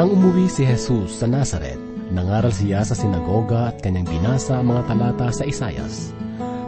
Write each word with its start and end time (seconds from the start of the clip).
Nang 0.00 0.16
umuwi 0.16 0.48
si 0.48 0.64
Jesus 0.64 1.20
sa 1.20 1.28
Nazaret, 1.28 1.76
nangaral 2.08 2.48
siya 2.48 2.80
sa 2.80 2.96
sinagoga 2.96 3.68
at 3.68 3.84
kanyang 3.84 4.08
binasa 4.08 4.56
ang 4.56 4.72
mga 4.72 4.88
talata 4.88 5.28
sa 5.28 5.44
Isayas. 5.44 6.16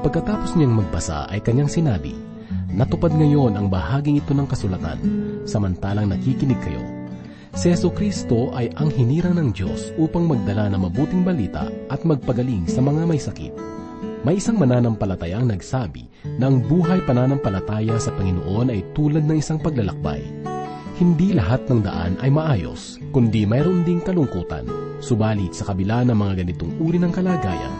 Pagkatapos 0.04 0.52
niyang 0.52 0.76
magbasa 0.76 1.24
ay 1.32 1.40
kanyang 1.40 1.72
sinabi, 1.72 2.12
Natupad 2.76 3.08
ngayon 3.16 3.56
ang 3.56 3.72
bahaging 3.72 4.20
ito 4.20 4.36
ng 4.36 4.44
kasulatan, 4.44 5.00
samantalang 5.48 6.12
nakikinig 6.12 6.60
kayo. 6.60 6.84
Si 7.56 7.72
Yeso 7.72 7.88
Kristo 7.88 8.52
ay 8.52 8.68
ang 8.76 8.92
hinirang 8.92 9.40
ng 9.40 9.56
Diyos 9.56 9.96
upang 9.96 10.28
magdala 10.28 10.68
ng 10.68 10.92
mabuting 10.92 11.24
balita 11.24 11.72
at 11.88 12.04
magpagaling 12.04 12.68
sa 12.68 12.84
mga 12.84 13.08
may 13.08 13.16
sakit. 13.16 13.56
May 14.28 14.44
isang 14.44 14.60
mananampalatayang 14.60 15.48
nagsabi 15.48 16.36
na 16.36 16.52
ang 16.52 16.60
buhay 16.68 17.00
pananampalataya 17.08 17.96
sa 17.96 18.12
Panginoon 18.12 18.68
ay 18.68 18.84
tulad 18.92 19.24
ng 19.24 19.40
isang 19.40 19.56
paglalakbay. 19.56 20.51
Hindi 20.92 21.32
lahat 21.32 21.72
ng 21.72 21.80
daan 21.80 22.20
ay 22.20 22.28
maayos, 22.28 23.00
kundi 23.16 23.48
mayroon 23.48 23.80
ding 23.80 24.04
kalungkutan. 24.04 24.68
Subalit 25.00 25.56
sa 25.56 25.72
kabila 25.72 26.04
ng 26.04 26.12
mga 26.12 26.44
ganitong 26.44 26.76
uri 26.84 27.00
ng 27.00 27.08
kalagayan, 27.08 27.74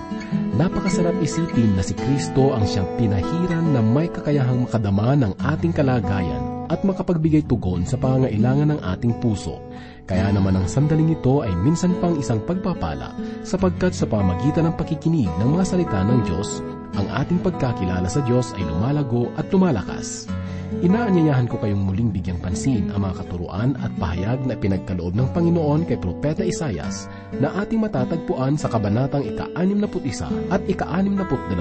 napakasarap 0.56 1.14
isipin 1.20 1.76
na 1.76 1.84
si 1.84 1.92
Kristo 1.92 2.56
ang 2.56 2.64
siyang 2.64 2.88
pinahiran 2.96 3.76
na 3.76 3.84
may 3.84 4.08
kakayahang 4.08 4.64
makadama 4.64 5.12
ng 5.12 5.32
ating 5.38 5.76
kalagayan 5.76 6.40
at 6.72 6.80
makapagbigay 6.88 7.44
tugon 7.44 7.84
sa 7.84 8.00
pangailangan 8.00 8.74
ng 8.74 8.80
ating 8.80 9.12
puso. 9.20 9.60
Kaya 10.08 10.32
naman 10.32 10.56
ang 10.56 10.66
sandaling 10.66 11.12
ito 11.12 11.44
ay 11.44 11.52
minsan 11.52 11.92
pang 12.00 12.16
isang 12.16 12.40
pagpapala 12.42 13.12
sapagkat 13.44 13.92
sa 13.92 14.08
pamagitan 14.08 14.72
ng 14.72 14.74
pakikinig 14.80 15.28
ng 15.36 15.48
mga 15.52 15.64
salita 15.68 16.00
ng 16.00 16.20
Diyos, 16.24 16.64
ang 16.92 17.06
ating 17.08 17.40
pagkakilala 17.40 18.08
sa 18.08 18.20
Diyos 18.24 18.52
ay 18.56 18.64
lumalago 18.68 19.32
at 19.40 19.48
lumalakas. 19.48 20.28
Inaanyayahan 20.80 21.52
ko 21.52 21.60
kayong 21.60 21.84
muling 21.84 22.08
bigyang 22.08 22.40
pansin 22.40 22.88
ang 22.90 23.04
mga 23.04 23.22
katuruan 23.22 23.76
at 23.84 23.92
pahayag 24.00 24.40
na 24.48 24.56
pinagkaloob 24.56 25.12
ng 25.12 25.28
Panginoon 25.36 25.84
kay 25.84 26.00
Propeta 26.00 26.40
Isayas 26.40 27.12
na 27.36 27.52
ating 27.60 27.78
matatagpuan 27.78 28.56
sa 28.56 28.72
kabanatang 28.72 29.22
ika-61 29.28 30.32
at 30.48 30.64
ika-62. 30.64 31.60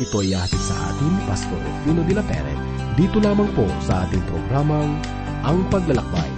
Ito 0.00 0.16
ay 0.24 0.32
hatid 0.32 0.62
sa 0.64 0.76
atin 0.88 1.12
Pastor 1.28 1.60
Rufino 1.60 2.00
de 2.08 2.14
la 2.16 2.24
Pere 2.24 2.54
dito 2.96 3.20
lamang 3.20 3.48
po 3.52 3.68
sa 3.84 4.08
ating 4.08 4.24
programang 4.24 4.96
Ang 5.44 5.60
Paglalakbay. 5.68 6.30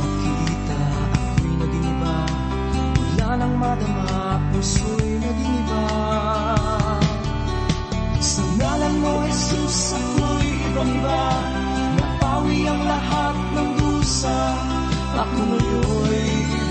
Makita 0.00 0.78
ako'y 0.78 1.50
naging 1.60 1.86
iba 1.86 2.14
Wala 3.18 3.28
nang 3.38 3.54
madama 3.58 4.38
Puso'y 4.54 5.01
mo, 9.02 9.26
Jesus, 9.26 9.98
ako'y 9.98 10.48
ibang 10.70 10.90
iba 10.94 11.24
Napawi 11.98 12.58
ang 12.70 12.82
lahat 12.86 13.36
ng 13.58 13.70
dusa. 13.76 14.38
Ako 15.18 15.38
ngayon'y 15.42 16.61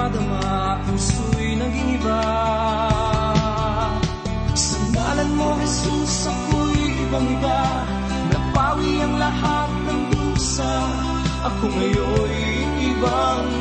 Wala 0.00 0.16
nang 0.16 0.32
madama, 0.32 0.80
puso'y 0.88 1.60
naging 1.60 2.00
iba 2.00 2.24
Sa 4.56 4.80
ngalan 4.96 5.28
mo, 5.36 5.60
Jesus, 5.60 6.24
ako'y 6.24 7.04
ibang 7.04 7.28
iba 7.28 7.60
Napawi 8.32 9.04
ang 9.04 9.20
lahat 9.20 9.68
ng 9.68 10.00
dusa 10.08 10.72
Ako 11.52 11.68
ngayon'y 11.68 12.48
ibang 12.96 13.59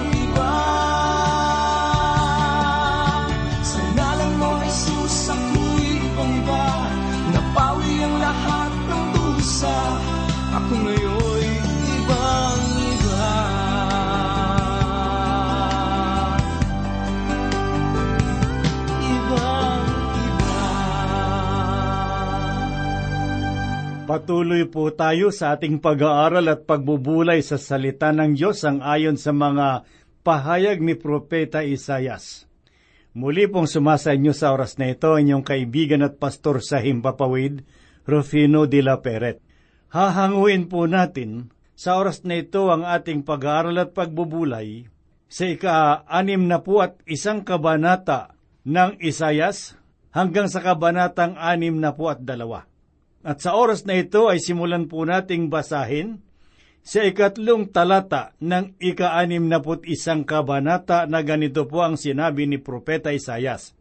Patuloy 24.19 24.67
po 24.67 24.91
tayo 24.91 25.31
sa 25.31 25.55
ating 25.55 25.79
pag-aaral 25.79 26.43
at 26.51 26.67
pagbubulay 26.67 27.39
sa 27.39 27.55
salita 27.55 28.11
ng 28.11 28.35
Diyos 28.35 28.67
ang 28.67 28.83
ayon 28.83 29.15
sa 29.15 29.31
mga 29.31 29.87
pahayag 30.27 30.83
ni 30.83 30.99
Propeta 30.99 31.63
Isayas. 31.63 32.43
Muli 33.15 33.47
pong 33.47 33.71
sumasa 33.71 34.11
inyo 34.11 34.35
sa 34.35 34.51
oras 34.51 34.75
na 34.75 34.91
ito 34.91 35.15
inyong 35.15 35.39
kaibigan 35.39 36.03
at 36.03 36.19
pastor 36.19 36.59
sa 36.59 36.83
Himpapawid, 36.83 37.63
Rufino 38.03 38.67
de 38.67 38.83
la 38.83 38.99
Peret. 38.99 39.39
Hahanguin 39.87 40.67
po 40.67 40.83
natin 40.83 41.55
sa 41.79 41.95
oras 41.95 42.27
na 42.27 42.43
ito 42.43 42.67
ang 42.67 42.83
ating 42.83 43.23
pag-aaral 43.23 43.79
at 43.79 43.95
pagbubulay 43.95 44.91
sa 45.31 45.47
ika-anim 45.47 46.43
na 46.43 46.59
po 46.59 46.83
at 46.83 46.99
isang 47.07 47.47
kabanata 47.47 48.35
ng 48.67 48.99
Isayas 48.99 49.79
hanggang 50.11 50.51
sa 50.51 50.59
kabanatang 50.59 51.39
anim 51.39 51.79
na 51.79 51.95
po 51.95 52.11
at 52.11 52.19
dalawa. 52.19 52.68
At 53.19 53.43
sa 53.43 53.59
oras 53.59 53.83
na 53.83 53.99
ito 53.99 54.31
ay 54.31 54.39
simulan 54.39 54.87
po 54.87 55.03
nating 55.03 55.51
basahin 55.51 56.23
sa 56.79 57.03
ikatlong 57.03 57.67
talata 57.67 58.31
ng 58.39 58.79
ika-anim 58.79 59.43
na 59.51 59.59
isang 59.83 60.23
kabanata 60.23 61.03
na 61.03 61.19
ganito 61.19 61.67
po 61.67 61.83
ang 61.83 61.99
sinabi 61.99 62.47
ni 62.47 62.55
Propeta 62.55 63.11
Isayas. 63.11 63.75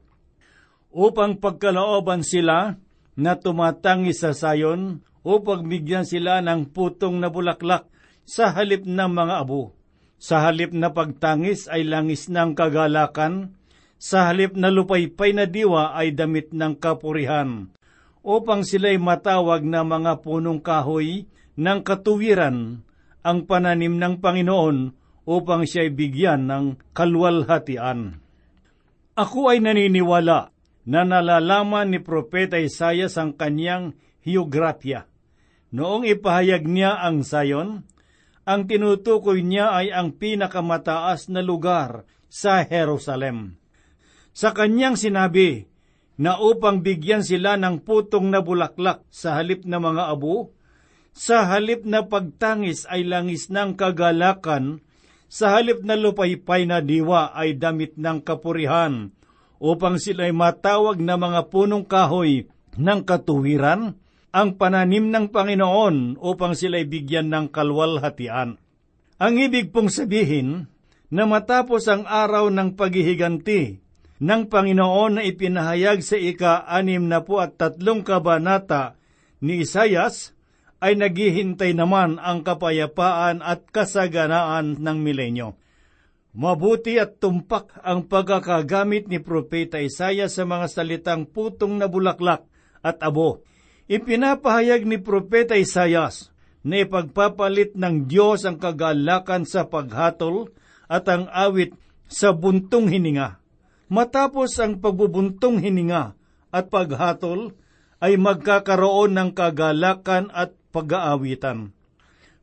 Upang 0.91 1.39
pagkalooban 1.39 2.27
sila 2.27 2.75
na 3.15 3.33
tumatangi 3.39 4.11
sa 4.11 4.35
sayon, 4.35 5.07
upang 5.23 5.71
bigyan 5.71 6.03
sila 6.03 6.43
ng 6.43 6.75
putong 6.75 7.23
na 7.23 7.31
bulaklak 7.31 7.87
sa 8.27 8.51
halip 8.51 8.83
ng 8.83 9.11
mga 9.11 9.35
abo. 9.39 9.75
Sa 10.19 10.43
halip 10.43 10.75
na 10.75 10.91
pagtangis 10.91 11.71
ay 11.71 11.87
langis 11.87 12.27
ng 12.27 12.59
kagalakan, 12.59 13.55
sa 14.03 14.27
halip 14.27 14.59
na 14.59 14.75
lupaypay 14.75 15.31
na 15.31 15.47
diwa 15.47 15.95
ay 15.95 16.11
damit 16.11 16.51
ng 16.51 16.75
kapurihan 16.75 17.71
upang 18.23 18.67
sila'y 18.67 18.99
matawag 18.99 19.63
na 19.65 19.87
mga 19.87 20.21
punong 20.23 20.61
kahoy 20.63 21.27
ng 21.59 21.81
katuwiran 21.83 22.83
ang 23.23 23.39
pananim 23.45 23.99
ng 23.99 24.23
Panginoon 24.23 24.77
upang 25.29 25.69
siya'y 25.69 25.93
bigyan 25.93 26.49
ng 26.49 26.65
kalwalhatian. 26.97 28.23
Ako 29.19 29.51
ay 29.51 29.59
naniniwala 29.61 30.55
na 30.89 31.01
nalalaman 31.05 31.93
ni 31.93 32.01
Propeta 32.01 32.57
Isayas 32.57 33.21
ang 33.21 33.37
kanyang 33.37 33.99
hiyografya. 34.25 35.05
Noong 35.69 36.09
ipahayag 36.09 36.65
niya 36.65 36.97
ang 36.97 37.27
sayon, 37.27 37.85
ang 38.49 38.65
tinutukoy 38.65 39.45
niya 39.45 39.77
ay 39.77 39.93
ang 39.93 40.17
pinakamataas 40.17 41.29
na 41.29 41.45
lugar 41.45 42.09
sa 42.33 42.65
Jerusalem. 42.65 43.61
Sa 44.33 44.57
kanyang 44.57 44.97
sinabi, 44.97 45.69
na 46.19 46.35
upang 46.43 46.83
bigyan 46.83 47.23
sila 47.23 47.55
ng 47.55 47.87
putong 47.87 48.29
na 48.29 48.43
bulaklak 48.43 49.07
sa 49.09 49.39
halip 49.39 49.63
na 49.63 49.79
mga 49.79 50.11
abo, 50.11 50.51
sa 51.15 51.47
halip 51.47 51.87
na 51.87 52.05
pagtangis 52.05 52.85
ay 52.91 53.07
langis 53.07 53.49
ng 53.49 53.79
kagalakan, 53.79 54.83
sa 55.31 55.55
halip 55.55 55.87
na 55.87 55.95
lupaypay 55.95 56.67
na 56.67 56.83
diwa 56.83 57.31
ay 57.39 57.55
damit 57.55 57.95
ng 57.95 58.19
kapurihan, 58.27 59.15
upang 59.63 59.99
sila'y 60.03 60.35
matawag 60.35 60.99
na 60.99 61.15
mga 61.15 61.51
punong 61.55 61.87
kahoy 61.87 62.51
ng 62.75 63.01
katuwiran, 63.07 63.95
ang 64.29 64.61
pananim 64.61 65.09
ng 65.09 65.33
Panginoon 65.33 66.21
upang 66.21 66.53
sila'y 66.53 66.85
bigyan 66.85 67.33
ng 67.33 67.47
kalwalhatian. 67.49 68.61
Ang 69.19 69.35
ibig 69.41 69.75
pong 69.75 69.91
sabihin 69.91 70.71
na 71.11 71.25
matapos 71.27 71.89
ang 71.91 72.05
araw 72.07 72.53
ng 72.53 72.77
paghihiganti 72.77 73.88
ng 74.19 74.51
Panginoon 74.51 75.19
na 75.19 75.23
ipinahayag 75.23 76.03
sa 76.03 76.19
ika-anim 76.19 77.07
na 77.07 77.23
po 77.23 77.39
at 77.39 77.55
tatlong 77.55 78.03
kabanata 78.03 78.99
ni 79.39 79.63
Isayas, 79.63 80.35
ay 80.79 80.95
naghihintay 80.95 81.75
naman 81.75 82.23
ang 82.23 82.47
kapayapaan 82.47 83.43
at 83.43 83.67
kasaganaan 83.71 84.79
ng 84.79 84.99
milenyo. 85.03 85.59
Mabuti 86.39 87.03
at 87.03 87.19
tumpak 87.19 87.75
ang 87.83 88.07
pagkakagamit 88.07 89.11
ni 89.11 89.19
Propeta 89.19 89.83
Isaya 89.83 90.31
sa 90.31 90.47
mga 90.47 90.71
salitang 90.71 91.27
putong 91.27 91.83
na 91.83 91.91
bulaklak 91.91 92.47
at 92.79 93.03
abo. 93.03 93.43
Ipinapahayag 93.91 94.87
ni 94.87 95.03
Propeta 95.03 95.59
Isayas 95.59 96.31
na 96.63 96.79
ipagpapalit 96.85 97.75
ng 97.75 98.07
Diyos 98.07 98.47
ang 98.47 98.63
kagalakan 98.63 99.51
sa 99.51 99.67
paghatol 99.67 100.55
at 100.87 101.11
ang 101.11 101.27
awit 101.27 101.75
sa 102.07 102.31
buntong 102.31 102.87
hininga. 102.87 103.43
Matapos 103.89 104.53
ang 104.61 104.85
pagbubuntong 104.85 105.65
hininga 105.65 106.13
at 106.53 106.69
paghatol, 106.69 107.57
ay 107.99 108.15
magkakaroon 108.15 109.19
ng 109.19 109.31
kagalakan 109.35 110.31
at 110.31 110.55
pag-aawitan. 110.71 111.75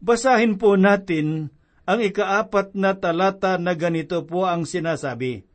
Basahin 0.04 0.60
po 0.60 0.76
natin 0.76 1.50
ang 1.88 2.04
ikaapat 2.04 2.76
na 2.76 2.98
talata 2.98 3.56
na 3.56 3.72
ganito 3.78 4.26
po 4.28 4.44
ang 4.50 4.68
sinasabi. 4.68 5.48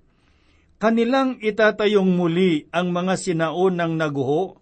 Kanilang 0.81 1.37
itatayong 1.45 2.17
muli 2.17 2.65
ang 2.73 2.97
mga 2.97 3.21
sinaunang 3.21 4.01
naguho, 4.01 4.57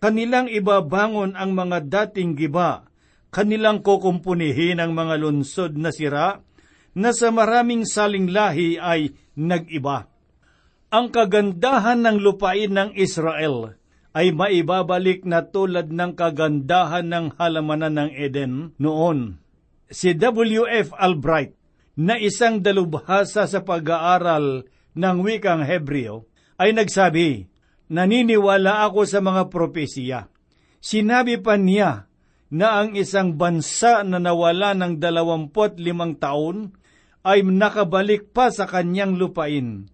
kanilang 0.00 0.48
ibabangon 0.48 1.36
ang 1.36 1.52
mga 1.52 1.84
dating 1.84 2.32
giba, 2.32 2.88
kanilang 3.28 3.84
kukumpunihin 3.84 4.80
ang 4.80 4.96
mga 4.96 5.20
lunsod 5.20 5.76
na 5.76 5.92
sira, 5.92 6.40
na 6.96 7.14
sa 7.14 7.30
maraming 7.30 7.86
saling 7.86 8.32
lahi 8.32 8.80
ay 8.80 9.14
nag-iba. 9.38 10.09
Ang 10.90 11.14
kagandahan 11.14 12.02
ng 12.02 12.18
lupain 12.18 12.74
ng 12.74 12.90
Israel 12.98 13.78
ay 14.10 14.34
maibabalik 14.34 15.22
na 15.22 15.46
tulad 15.46 15.94
ng 15.94 16.18
kagandahan 16.18 17.06
ng 17.06 17.26
halamanan 17.38 17.94
ng 17.94 18.10
Eden 18.18 18.74
noon. 18.74 19.38
Si 19.86 20.18
W.F. 20.18 20.90
Albright, 20.98 21.54
na 21.94 22.18
isang 22.18 22.58
dalubhasa 22.58 23.46
sa 23.46 23.60
pag-aaral 23.62 24.66
ng 24.98 25.16
wikang 25.22 25.62
Hebreo, 25.62 26.26
ay 26.58 26.74
nagsabi, 26.74 27.46
Naniniwala 27.90 28.86
ako 28.86 29.02
sa 29.06 29.18
mga 29.22 29.50
propesiya. 29.50 30.26
Sinabi 30.78 31.38
pa 31.42 31.58
niya 31.58 32.06
na 32.50 32.82
ang 32.82 32.98
isang 32.98 33.34
bansa 33.38 34.02
na 34.02 34.18
nawala 34.18 34.74
ng 34.74 34.98
dalawampot 34.98 35.78
limang 35.78 36.18
taon 36.18 36.74
ay 37.26 37.46
nakabalik 37.46 38.34
pa 38.34 38.50
sa 38.54 38.66
kanyang 38.66 39.18
lupain. 39.18 39.90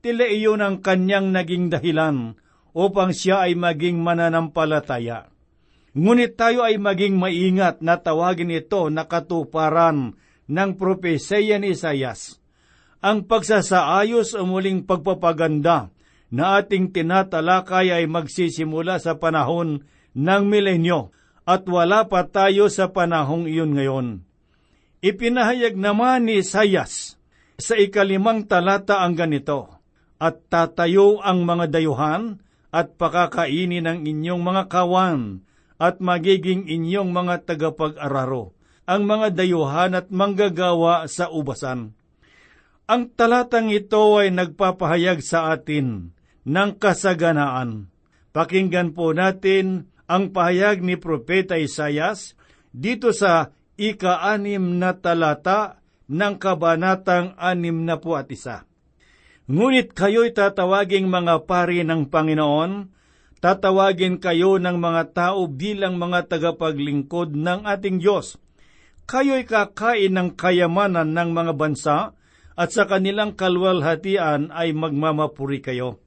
Tila 0.00 0.24
iyon 0.24 0.64
ang 0.64 0.80
kanyang 0.80 1.28
naging 1.28 1.68
dahilan 1.68 2.32
upang 2.72 3.12
siya 3.12 3.44
ay 3.44 3.52
maging 3.52 4.00
mananampalataya. 4.00 5.28
Ngunit 5.92 6.40
tayo 6.40 6.64
ay 6.64 6.80
maging 6.80 7.20
maingat 7.20 7.84
na 7.84 8.00
tawagin 8.00 8.48
ito 8.48 8.88
na 8.88 9.04
katuparan 9.04 10.16
ng 10.48 10.70
propesya 10.80 11.60
ni 11.60 11.76
Isayas. 11.76 12.40
Ang 13.04 13.28
pagsasaayos 13.28 14.36
o 14.36 14.44
muling 14.48 14.88
pagpapaganda 14.88 15.92
na 16.30 16.62
ating 16.62 16.94
tinatalakay 16.94 17.90
ay 17.90 18.04
magsisimula 18.06 19.02
sa 19.02 19.18
panahon 19.18 19.82
ng 20.14 20.42
milenyo 20.46 21.10
at 21.44 21.66
wala 21.66 22.06
pa 22.06 22.22
tayo 22.28 22.70
sa 22.70 22.92
panahong 22.92 23.50
iyon 23.50 23.72
ngayon. 23.74 24.06
Ipinahayag 25.00 25.74
naman 25.80 26.28
ni 26.28 26.44
Isayas 26.44 27.18
sa 27.56 27.74
ikalimang 27.74 28.46
talata 28.46 29.00
ang 29.00 29.16
ganito, 29.16 29.79
At 30.20 30.52
tatayo 30.52 31.24
ang 31.24 31.48
mga 31.48 31.72
dayuhan 31.72 32.44
at 32.68 33.00
pakakainin 33.00 33.88
ng 33.88 33.98
inyong 34.04 34.42
mga 34.44 34.62
kawan 34.68 35.40
at 35.80 35.96
magiging 35.98 36.68
inyong 36.68 37.08
mga 37.08 37.48
tagapag-araro, 37.48 38.52
ang 38.84 39.02
mga 39.08 39.32
dayuhan 39.32 39.96
at 39.96 40.12
manggagawa 40.12 41.08
sa 41.08 41.32
ubasan. 41.32 41.96
Ang 42.84 43.02
talatang 43.16 43.72
ito 43.72 44.20
ay 44.20 44.28
nagpapahayag 44.28 45.24
sa 45.24 45.56
atin 45.56 46.12
ng 46.44 46.70
kasaganaan. 46.76 47.88
Pakinggan 48.36 48.92
po 48.92 49.16
natin 49.16 49.88
ang 50.04 50.34
pahayag 50.34 50.84
ni 50.84 51.00
Propeta 51.00 51.56
Isayas 51.56 52.36
dito 52.74 53.16
sa 53.16 53.54
ika-anim 53.80 54.76
na 54.76 54.92
talata 54.98 55.80
ng 56.10 56.34
kabanatang 56.36 57.38
anim 57.38 57.86
na 57.86 57.96
po 57.96 58.18
at 58.18 58.28
isa. 58.28 58.66
Ngunit 59.50 59.98
kayo'y 59.98 60.30
tatawaging 60.30 61.10
mga 61.10 61.42
pari 61.42 61.82
ng 61.82 62.06
Panginoon, 62.06 62.86
tatawagin 63.42 64.22
kayo 64.22 64.62
ng 64.62 64.78
mga 64.78 65.10
tao 65.10 65.50
bilang 65.50 65.98
mga 65.98 66.30
tagapaglingkod 66.30 67.34
ng 67.34 67.66
ating 67.66 67.98
Diyos. 67.98 68.38
Kayo'y 69.10 69.42
kakain 69.42 70.14
ng 70.14 70.38
kayamanan 70.38 71.10
ng 71.10 71.34
mga 71.34 71.52
bansa 71.58 72.14
at 72.54 72.70
sa 72.70 72.86
kanilang 72.86 73.34
kalwalhatian 73.34 74.54
ay 74.54 74.70
magmamapuri 74.70 75.58
kayo. 75.58 75.98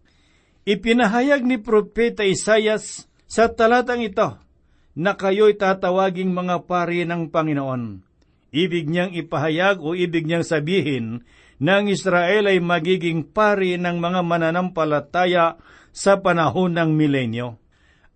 Ipinahayag 0.64 1.44
ni 1.44 1.60
Propeta 1.60 2.24
Isayas 2.24 3.12
sa 3.28 3.52
talatang 3.52 4.08
ito 4.08 4.40
na 4.96 5.20
kayo'y 5.20 5.60
tatawaging 5.60 6.32
mga 6.32 6.64
pari 6.64 7.04
ng 7.04 7.28
Panginoon. 7.28 8.08
Ibig 8.56 8.88
niyang 8.88 9.12
ipahayag 9.12 9.84
o 9.84 9.92
ibig 10.00 10.24
niyang 10.24 10.48
sabihin 10.48 11.28
ang 11.70 11.88
Israel 11.88 12.50
ay 12.50 12.60
magiging 12.60 13.32
pari 13.32 13.80
ng 13.80 13.98
mga 14.02 14.22
mananampalataya 14.26 15.56
sa 15.94 16.20
panahon 16.20 16.76
ng 16.76 16.92
milenyo. 16.98 17.62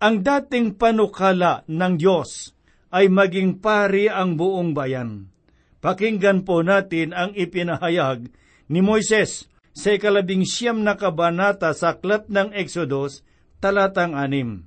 Ang 0.02 0.26
dating 0.26 0.76
panukala 0.76 1.64
ng 1.70 1.94
Diyos 1.96 2.54
ay 2.92 3.10
maging 3.10 3.62
pari 3.62 4.10
ang 4.10 4.36
buong 4.36 4.74
bayan. 4.74 5.30
Pakinggan 5.78 6.44
po 6.44 6.66
natin 6.66 7.14
ang 7.14 7.32
ipinahayag 7.38 8.30
ni 8.68 8.80
Moises 8.82 9.48
sa 9.78 9.94
ikalabing 9.94 10.42
siyam 10.42 10.82
na 10.82 10.98
kabanata 10.98 11.70
sa 11.78 11.94
aklat 11.94 12.26
ng 12.34 12.50
Exodus, 12.58 13.22
talatang 13.62 14.18
anim. 14.18 14.66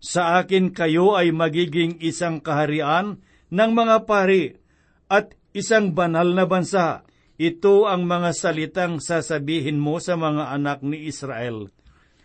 Sa 0.00 0.40
akin 0.40 0.72
kayo 0.72 1.20
ay 1.20 1.36
magiging 1.36 2.00
isang 2.00 2.40
kaharian 2.40 3.20
ng 3.52 3.70
mga 3.76 4.08
pari 4.08 4.56
at 5.12 5.36
isang 5.52 5.92
banal 5.92 6.32
na 6.32 6.48
bansa. 6.48 7.04
Ito 7.38 7.86
ang 7.86 8.02
mga 8.02 8.34
salitang 8.34 8.98
sasabihin 8.98 9.78
mo 9.78 10.02
sa 10.02 10.18
mga 10.18 10.58
anak 10.58 10.82
ni 10.82 11.06
Israel. 11.06 11.70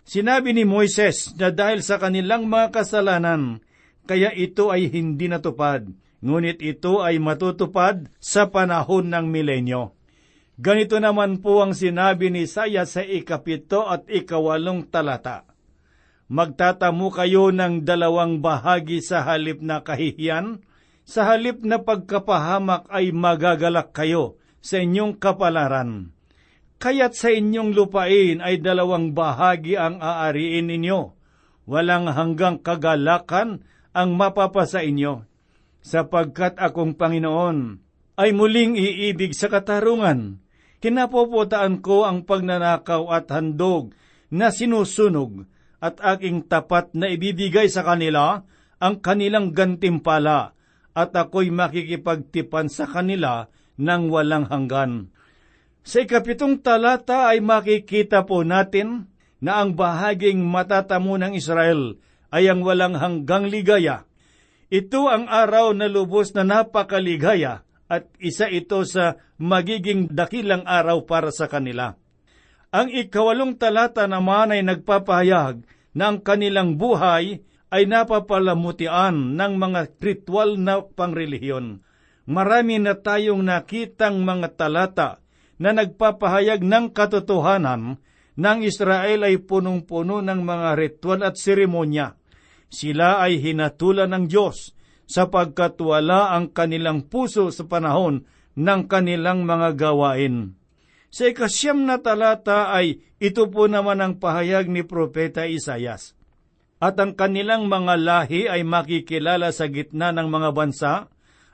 Sinabi 0.10 0.58
ni 0.58 0.66
Moises 0.66 1.38
na 1.38 1.54
dahil 1.54 1.86
sa 1.86 2.02
kanilang 2.02 2.50
mga 2.50 2.74
kasalanan, 2.74 3.62
kaya 4.10 4.34
ito 4.34 4.74
ay 4.74 4.90
hindi 4.90 5.30
natupad, 5.30 5.86
ngunit 6.26 6.66
ito 6.66 7.06
ay 7.06 7.22
matutupad 7.22 8.10
sa 8.18 8.50
panahon 8.50 9.14
ng 9.14 9.30
milenyo. 9.30 9.94
Ganito 10.58 10.98
naman 10.98 11.46
po 11.46 11.62
ang 11.62 11.78
sinabi 11.78 12.34
ni 12.34 12.50
Saya 12.50 12.82
sa 12.90 13.06
ikapito 13.06 13.86
at 13.86 14.10
ikawalong 14.10 14.90
talata. 14.90 15.46
Magtatamu 16.26 17.14
kayo 17.14 17.54
ng 17.54 17.86
dalawang 17.86 18.42
bahagi 18.42 19.06
sa 19.06 19.22
halip 19.22 19.62
na 19.62 19.86
kahihiyan, 19.86 20.58
sa 21.06 21.30
halip 21.30 21.62
na 21.62 21.78
pagkapahamak 21.78 22.90
ay 22.90 23.14
magagalak 23.14 23.94
kayo 23.94 24.42
sa 24.64 24.80
inyong 24.80 25.20
kapalaran. 25.20 26.16
Kaya't 26.80 27.14
sa 27.14 27.30
inyong 27.30 27.76
lupain 27.76 28.40
ay 28.40 28.64
dalawang 28.64 29.12
bahagi 29.12 29.76
ang 29.76 30.00
aariin 30.00 30.72
ninyo. 30.72 31.16
Walang 31.68 32.12
hanggang 32.12 32.60
kagalakan 32.60 33.64
ang 33.92 34.16
mapapasa 34.16 34.84
inyo. 34.84 35.24
Sapagkat 35.84 36.60
akong 36.60 36.96
Panginoon 36.96 37.80
ay 38.20 38.32
muling 38.32 38.80
iibig 38.80 39.36
sa 39.36 39.52
katarungan. 39.52 40.40
Kinapopotaan 40.84 41.80
ko 41.80 42.04
ang 42.04 42.28
pagnanakaw 42.28 43.08
at 43.12 43.32
handog 43.32 43.96
na 44.28 44.52
sinusunog 44.52 45.48
at 45.80 46.00
aking 46.04 46.48
tapat 46.48 46.92
na 46.96 47.12
ibibigay 47.12 47.68
sa 47.72 47.84
kanila 47.84 48.44
ang 48.84 49.00
kanilang 49.00 49.56
gantimpala 49.56 50.52
at 50.92 51.16
ako'y 51.16 51.52
makikipagtipan 51.52 52.68
sa 52.68 52.84
kanila 52.88 53.48
ng 53.78 54.10
walang 54.10 54.46
hanggan. 54.50 55.10
Sa 55.84 56.04
ikapitong 56.04 56.64
talata 56.64 57.34
ay 57.34 57.44
makikita 57.44 58.24
po 58.24 58.48
natin 58.48 59.12
na 59.44 59.60
ang 59.60 59.76
bahaging 59.76 60.40
matatamo 60.40 61.20
ng 61.20 61.36
Israel 61.36 62.00
ay 62.32 62.48
ang 62.48 62.64
walang 62.64 62.96
hanggang 62.96 63.52
ligaya. 63.52 64.08
Ito 64.72 65.12
ang 65.12 65.28
araw 65.28 65.76
na 65.76 65.92
lubos 65.92 66.32
na 66.34 66.48
napakaligaya 66.48 67.62
at 67.92 68.10
isa 68.18 68.50
ito 68.50 68.82
sa 68.90 69.22
magiging 69.38 70.10
dakilang 70.10 70.66
araw 70.66 71.06
para 71.06 71.30
sa 71.30 71.46
kanila. 71.46 71.94
Ang 72.74 72.90
ikawalong 72.90 73.54
talata 73.60 74.10
naman 74.10 74.50
ay 74.50 74.66
nagpapahayag 74.66 75.62
na 75.94 76.04
ang 76.10 76.18
kanilang 76.26 76.74
buhay 76.74 77.46
ay 77.70 77.84
napapalamutian 77.86 79.38
ng 79.38 79.54
mga 79.62 79.94
ritual 80.02 80.58
na 80.58 80.82
pangrelihiyon. 80.82 81.86
Marami 82.24 82.80
na 82.80 82.96
tayong 82.96 83.44
nakitang 83.44 84.24
mga 84.24 84.56
talata 84.56 85.20
na 85.60 85.76
nagpapahayag 85.76 86.64
ng 86.64 86.96
katotohanan 86.96 88.00
ng 88.34 88.60
Israel 88.64 89.28
ay 89.28 89.44
punong-puno 89.44 90.24
ng 90.24 90.40
mga 90.42 90.70
ritual 90.80 91.20
at 91.22 91.36
seremonya. 91.36 92.16
Sila 92.72 93.22
ay 93.22 93.38
hinatulan 93.44 94.10
ng 94.10 94.26
Diyos 94.32 94.74
sapagkat 95.06 95.78
wala 95.84 96.34
ang 96.34 96.50
kanilang 96.50 97.06
puso 97.06 97.52
sa 97.54 97.68
panahon 97.68 98.26
ng 98.58 98.82
kanilang 98.90 99.46
mga 99.46 99.78
gawain. 99.78 100.58
Sa 101.14 101.30
ikasyam 101.30 101.86
na 101.86 102.02
talata 102.02 102.74
ay 102.74 103.06
ito 103.22 103.46
po 103.54 103.70
naman 103.70 104.02
ang 104.02 104.18
pahayag 104.18 104.66
ni 104.66 104.82
Propeta 104.82 105.46
Isayas. 105.46 106.18
At 106.82 106.98
ang 106.98 107.14
kanilang 107.14 107.70
mga 107.70 107.96
lahi 108.02 108.50
ay 108.50 108.66
makikilala 108.66 109.54
sa 109.54 109.70
gitna 109.70 110.10
ng 110.12 110.28
mga 110.28 110.50
bansa, 110.52 111.13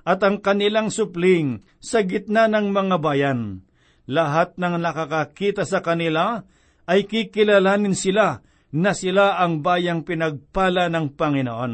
at 0.09 0.25
ang 0.25 0.41
kanilang 0.41 0.89
supling 0.89 1.61
sa 1.77 2.01
gitna 2.01 2.49
ng 2.49 2.73
mga 2.73 2.97
bayan. 2.97 3.61
Lahat 4.09 4.57
ng 4.57 4.81
nakakakita 4.81 5.69
sa 5.69 5.85
kanila 5.85 6.41
ay 6.89 7.05
kikilalanin 7.05 7.93
sila 7.93 8.41
na 8.73 8.97
sila 8.97 9.37
ang 9.37 9.61
bayang 9.61 10.01
pinagpala 10.01 10.89
ng 10.89 11.13
Panginoon. 11.13 11.73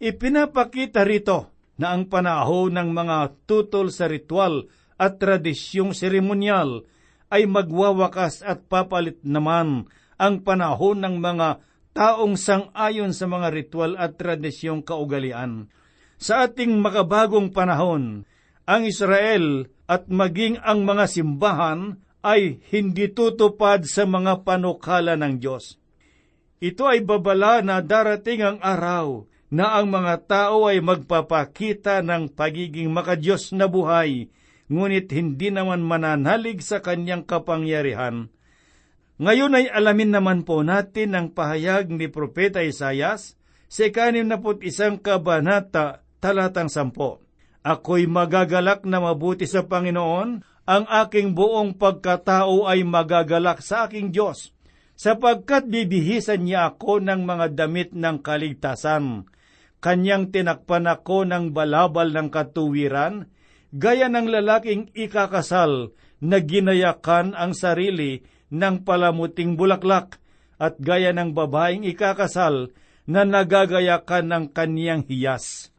Ipinapakita 0.00 1.04
rito 1.04 1.52
na 1.76 1.92
ang 1.92 2.08
panahon 2.08 2.72
ng 2.72 2.88
mga 2.96 3.44
tutol 3.44 3.92
sa 3.92 4.08
ritual 4.08 4.64
at 4.96 5.20
tradisyong 5.20 5.92
seremonyal 5.92 6.88
ay 7.28 7.44
magwawakas 7.44 8.40
at 8.40 8.64
papalit 8.72 9.20
naman 9.20 9.84
ang 10.16 10.40
panahon 10.40 10.96
ng 11.04 11.20
mga 11.20 11.60
taong 11.92 12.40
sang-ayon 12.40 13.12
sa 13.12 13.28
mga 13.28 13.52
ritual 13.52 14.00
at 14.00 14.16
tradisyong 14.16 14.80
kaugalian. 14.80 15.68
Sa 16.24 16.48
ating 16.48 16.80
makabagong 16.80 17.52
panahon, 17.52 18.24
ang 18.64 18.82
Israel 18.88 19.68
at 19.84 20.08
maging 20.08 20.56
ang 20.64 20.88
mga 20.88 21.04
simbahan 21.04 22.00
ay 22.24 22.64
hindi 22.72 23.12
tutupad 23.12 23.84
sa 23.84 24.08
mga 24.08 24.40
panukala 24.40 25.20
ng 25.20 25.36
Diyos. 25.36 25.76
Ito 26.64 26.88
ay 26.88 27.04
babala 27.04 27.60
na 27.60 27.84
darating 27.84 28.40
ang 28.40 28.58
araw 28.64 29.28
na 29.52 29.76
ang 29.76 29.92
mga 29.92 30.24
tao 30.24 30.64
ay 30.64 30.80
magpapakita 30.80 32.00
ng 32.00 32.32
pagiging 32.32 32.88
makadiyos 32.88 33.52
na 33.52 33.68
buhay 33.68 34.32
ngunit 34.72 35.12
hindi 35.12 35.52
naman 35.52 35.84
mananalig 35.84 36.64
sa 36.64 36.80
kanyang 36.80 37.28
kapangyarihan. 37.28 38.32
Ngayon 39.20 39.60
ay 39.60 39.66
alamin 39.68 40.16
naman 40.16 40.48
po 40.48 40.64
natin 40.64 41.20
ang 41.20 41.36
pahayag 41.36 41.92
ni 41.92 42.08
Propeta 42.08 42.64
Isayas 42.64 43.36
sa 43.68 43.82
ikanim 43.84 44.24
na 44.24 44.40
isang 44.64 44.96
kabanata 44.96 46.03
talatang 46.24 46.72
sampo. 46.72 47.20
Ako'y 47.60 48.08
magagalak 48.08 48.88
na 48.88 48.96
mabuti 48.96 49.44
sa 49.44 49.68
Panginoon, 49.68 50.40
ang 50.64 50.84
aking 50.88 51.36
buong 51.36 51.76
pagkatao 51.76 52.64
ay 52.64 52.80
magagalak 52.88 53.60
sa 53.60 53.84
aking 53.84 54.08
Diyos, 54.08 54.56
sapagkat 54.96 55.68
bibihisan 55.68 56.48
niya 56.48 56.72
ako 56.72 57.04
ng 57.04 57.28
mga 57.28 57.46
damit 57.52 57.92
ng 57.92 58.24
kaligtasan. 58.24 59.28
Kanyang 59.84 60.32
tinakpan 60.32 60.88
ako 60.88 61.28
ng 61.28 61.52
balabal 61.52 62.08
ng 62.08 62.32
katuwiran, 62.32 63.28
gaya 63.68 64.08
ng 64.08 64.32
lalaking 64.32 64.88
ikakasal 64.96 65.92
na 66.24 66.40
ginayakan 66.40 67.36
ang 67.36 67.52
sarili 67.52 68.24
ng 68.48 68.80
palamuting 68.80 69.60
bulaklak 69.60 70.16
at 70.56 70.80
gaya 70.80 71.12
ng 71.12 71.36
babaeng 71.36 71.84
ikakasal 71.84 72.72
na 73.04 73.28
nagagayakan 73.28 74.24
ng 74.24 74.44
kaniyang 74.56 75.04
hiyas. 75.04 75.73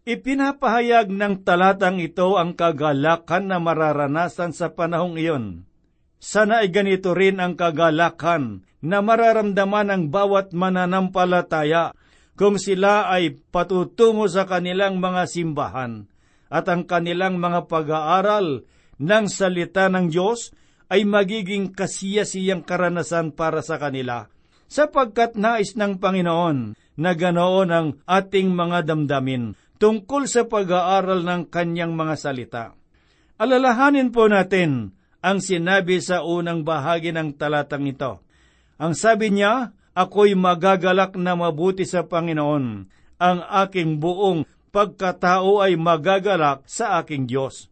Ipinapahayag 0.00 1.12
ng 1.12 1.44
talatang 1.44 2.00
ito 2.00 2.40
ang 2.40 2.56
kagalakan 2.56 3.52
na 3.52 3.60
mararanasan 3.60 4.56
sa 4.56 4.72
panahong 4.72 5.20
iyon. 5.20 5.68
Sana 6.16 6.64
ay 6.64 6.72
ganito 6.72 7.12
rin 7.12 7.36
ang 7.36 7.52
kagalakan 7.52 8.64
na 8.80 9.04
mararamdaman 9.04 9.92
ng 9.92 10.04
bawat 10.08 10.56
mananampalataya 10.56 11.92
kung 12.32 12.56
sila 12.56 13.12
ay 13.12 13.44
patutungo 13.52 14.24
sa 14.24 14.48
kanilang 14.48 15.04
mga 15.04 15.28
simbahan 15.28 16.08
at 16.48 16.64
ang 16.72 16.88
kanilang 16.88 17.36
mga 17.36 17.68
pag-aaral 17.68 18.64
ng 18.96 19.24
salita 19.28 19.92
ng 19.92 20.08
Diyos 20.08 20.56
ay 20.88 21.04
magiging 21.04 21.76
kasiyasiyang 21.76 22.64
karanasan 22.64 23.36
para 23.36 23.60
sa 23.60 23.76
kanila, 23.76 24.32
sapagkat 24.64 25.36
nais 25.36 25.76
ng 25.76 26.00
Panginoon 26.00 26.72
na 26.96 27.12
ganoon 27.12 27.68
ang 27.68 27.88
ating 28.08 28.50
mga 28.56 28.88
damdamin 28.88 29.54
tungkol 29.80 30.28
sa 30.28 30.44
pag-aaral 30.44 31.24
ng 31.24 31.42
kanyang 31.48 31.96
mga 31.96 32.14
salita. 32.20 32.64
Alalahanin 33.40 34.12
po 34.12 34.28
natin 34.28 34.92
ang 35.24 35.40
sinabi 35.40 36.04
sa 36.04 36.20
unang 36.20 36.60
bahagi 36.60 37.16
ng 37.16 37.40
talatang 37.40 37.88
ito. 37.88 38.20
Ang 38.76 38.92
sabi 38.92 39.32
niya, 39.32 39.72
Ako'y 39.90 40.38
magagalak 40.38 41.18
na 41.18 41.34
mabuti 41.34 41.82
sa 41.82 42.06
Panginoon. 42.06 42.64
Ang 43.20 43.38
aking 43.66 43.98
buong 43.98 44.46
pagkatao 44.70 45.60
ay 45.60 45.74
magagalak 45.74 46.62
sa 46.64 47.02
aking 47.02 47.26
Diyos. 47.26 47.68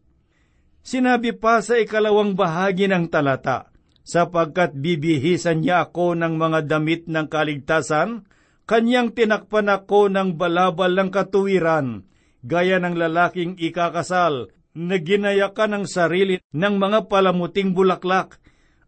Sinabi 0.82 1.32
pa 1.32 1.62
sa 1.62 1.78
ikalawang 1.78 2.34
bahagi 2.34 2.90
ng 2.90 3.06
talata, 3.08 3.70
sapagkat 4.02 4.76
bibihisan 4.76 5.62
niya 5.62 5.88
ako 5.88 6.18
ng 6.18 6.36
mga 6.36 6.60
damit 6.68 7.06
ng 7.06 7.26
kaligtasan, 7.30 8.27
kanyang 8.68 9.16
tinakpan 9.16 9.72
ako 9.72 10.12
ng 10.12 10.36
balabal 10.36 10.92
ng 10.92 11.08
katuwiran, 11.08 12.04
gaya 12.44 12.76
ng 12.76 12.94
lalaking 13.00 13.56
ikakasal 13.56 14.52
na 14.76 14.96
ginayakan 15.00 15.80
ng 15.80 15.84
sarili 15.88 16.36
ng 16.52 16.74
mga 16.76 17.08
palamuting 17.08 17.72
bulaklak, 17.72 18.36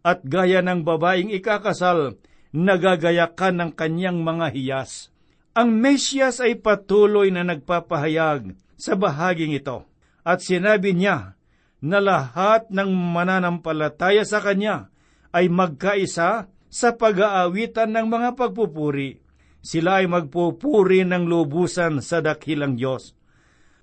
at 0.05 0.21
gaya 0.21 0.61
ng 0.61 0.85
babaeng 0.85 1.33
ikakasal, 1.33 2.21
nagagayakan 2.53 3.57
ng 3.57 3.71
kanyang 3.73 4.21
mga 4.21 4.53
hiyas. 4.53 5.09
Ang 5.51 5.83
Mesyas 5.83 6.39
ay 6.39 6.61
patuloy 6.61 7.27
na 7.27 7.43
nagpapahayag 7.43 8.55
sa 8.79 8.95
bahaging 8.95 9.51
ito 9.51 9.83
at 10.23 10.39
sinabi 10.39 10.95
niya 10.95 11.35
na 11.81 11.99
lahat 11.99 12.69
ng 12.69 12.87
mananampalataya 12.87 14.23
sa 14.23 14.39
Kanya 14.39 14.93
ay 15.33 15.49
magkaisa 15.49 16.47
sa 16.71 16.89
pag-aawitan 16.95 17.91
ng 17.91 18.07
mga 18.07 18.29
pagpupuri. 18.37 19.19
Sila 19.61 20.01
ay 20.01 20.09
magpupuri 20.09 21.05
ng 21.05 21.29
lubusan 21.29 22.01
sa 22.01 22.21
dakilang 22.21 22.77
Diyos. 22.77 23.13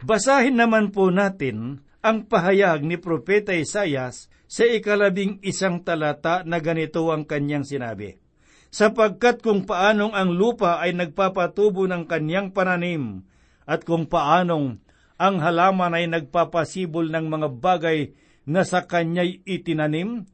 Basahin 0.02 0.58
naman 0.58 0.90
po 0.90 1.10
natin 1.10 1.82
ang 2.02 2.26
pahayag 2.26 2.86
ni 2.86 2.98
Propeta 2.98 3.54
Isayas 3.54 4.30
sa 4.46 4.66
ikalabing 4.66 5.42
isang 5.42 5.82
talata 5.82 6.46
na 6.46 6.58
ganito 6.62 7.10
ang 7.10 7.26
kanyang 7.26 7.66
sinabi 7.66 8.18
sapagkat 8.68 9.40
kung 9.40 9.64
paanong 9.64 10.12
ang 10.12 10.30
lupa 10.32 10.80
ay 10.80 10.92
nagpapatubo 10.92 11.88
ng 11.88 12.04
kanyang 12.04 12.52
pananim, 12.52 13.24
at 13.68 13.84
kung 13.84 14.08
paanong 14.08 14.80
ang 15.20 15.36
halaman 15.42 15.96
ay 15.96 16.06
nagpapasibol 16.08 17.08
ng 17.08 17.26
mga 17.28 17.48
bagay 17.58 17.98
na 18.48 18.64
sa 18.64 18.84
kanya'y 18.84 19.44
itinanim, 19.44 20.24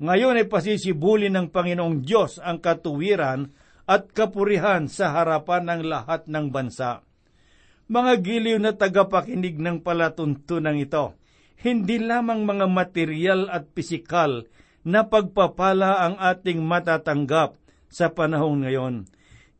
ngayon 0.00 0.40
ay 0.40 0.46
pasisibulin 0.48 1.34
ng 1.36 1.46
Panginoong 1.52 2.02
Diyos 2.02 2.40
ang 2.40 2.58
katuwiran 2.58 3.52
at 3.84 4.12
kapurihan 4.12 4.88
sa 4.88 5.12
harapan 5.14 5.68
ng 5.68 5.82
lahat 5.86 6.26
ng 6.28 6.52
bansa. 6.52 7.04
Mga 7.90 8.12
giliw 8.22 8.58
na 8.62 8.72
tagapakinig 8.76 9.58
ng 9.58 9.82
palatuntunan 9.82 10.78
ito, 10.78 11.18
hindi 11.60 12.00
lamang 12.00 12.46
mga 12.46 12.66
material 12.70 13.40
at 13.52 13.68
pisikal 13.74 14.46
na 14.86 15.04
pagpapala 15.04 16.08
ang 16.08 16.14
ating 16.16 16.64
matatanggap 16.64 17.58
sa 17.90 18.08
panahon 18.08 18.64
ngayon. 18.64 19.04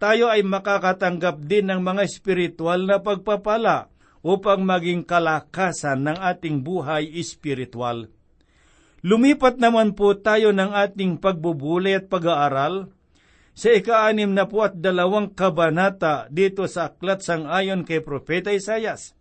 Tayo 0.01 0.33
ay 0.33 0.41
makakatanggap 0.41 1.45
din 1.45 1.69
ng 1.69 1.85
mga 1.85 2.09
espiritual 2.09 2.89
na 2.89 3.05
pagpapala 3.05 3.93
upang 4.25 4.65
maging 4.65 5.05
kalakasan 5.05 6.09
ng 6.09 6.17
ating 6.17 6.65
buhay 6.65 7.05
espiritual. 7.21 8.09
Lumipat 9.05 9.57
naman 9.61 9.97
po 9.97 10.17
tayo 10.17 10.53
ng 10.53 10.73
ating 10.73 11.21
pagbubulay 11.21 12.01
at 12.01 12.09
pag-aaral 12.09 12.93
sa 13.61 13.77
ika-anim 13.77 14.33
na 14.33 14.49
po 14.49 14.65
at 14.65 14.81
dalawang 14.81 15.37
kabanata 15.37 16.33
dito 16.33 16.65
sa 16.65 16.89
aklat 16.89 17.21
sang 17.21 17.45
ayon 17.45 17.85
kay 17.85 18.01
Propeta 18.01 18.49
Isayas. 18.57 19.13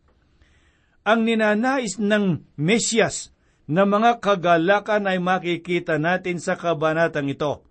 Ang 1.03 1.27
ninanais 1.27 1.99
ng 1.99 2.47
Mesyas 2.55 3.35
na 3.67 3.83
mga 3.83 4.23
kagalakan 4.23 5.11
ay 5.11 5.19
makikita 5.19 5.99
natin 5.99 6.39
sa 6.39 6.55
kabanatang 6.55 7.27
ito 7.27 7.67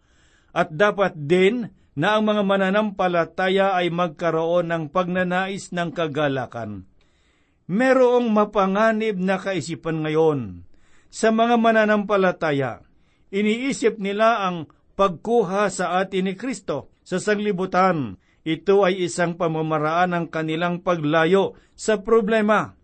at 0.53 0.69
dapat 0.69 1.17
din 1.17 1.73
na 1.97 2.21
ang 2.21 2.29
mga 2.29 2.45
mananampalataya 2.45 3.73
ay 3.73 3.89
magkaroon 3.89 4.69
ng 4.69 4.85
pagnanais 4.93 5.73
ng 5.73 5.89
kagalakan. 5.89 6.85
Merong 7.65 8.29
mapanganib 8.29 9.17
na 9.17 9.41
kaisipan 9.41 10.05
ngayon 10.05 10.69
sa 11.09 11.33
mga 11.33 11.57
mananampalataya. 11.57 12.85
Iniisip 13.33 13.97
nila 13.97 14.45
ang 14.45 14.69
pagkuha 14.99 15.71
sa 15.71 16.02
atin 16.02 16.26
ni 16.26 16.35
Kristo 16.35 16.90
sa 17.07 17.23
sanglibutan. 17.23 18.19
Ito 18.43 18.83
ay 18.83 19.07
isang 19.07 19.38
pamamaraan 19.38 20.11
ng 20.11 20.26
kanilang 20.35 20.83
paglayo 20.83 21.55
sa 21.78 22.02
problema. 22.02 22.75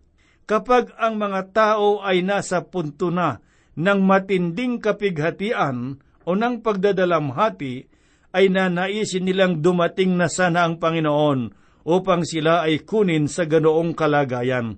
Kapag 0.47 0.95
ang 0.95 1.19
mga 1.19 1.51
tao 1.51 1.99
ay 1.99 2.23
nasa 2.23 2.63
punto 2.63 3.11
na 3.11 3.43
ng 3.75 3.99
matinding 4.05 4.79
kapighatian 4.79 5.99
o 6.23 6.31
ng 6.37 6.63
pagdadalamhati, 6.63 7.91
ay 8.35 8.51
nanaisin 8.51 9.25
nilang 9.27 9.59
dumating 9.59 10.15
na 10.15 10.29
sana 10.29 10.63
ang 10.63 10.79
Panginoon 10.79 11.51
upang 11.87 12.27
sila 12.27 12.67
ay 12.67 12.83
kunin 12.83 13.25
sa 13.31 13.49
ganoong 13.49 13.97
kalagayan. 13.97 14.77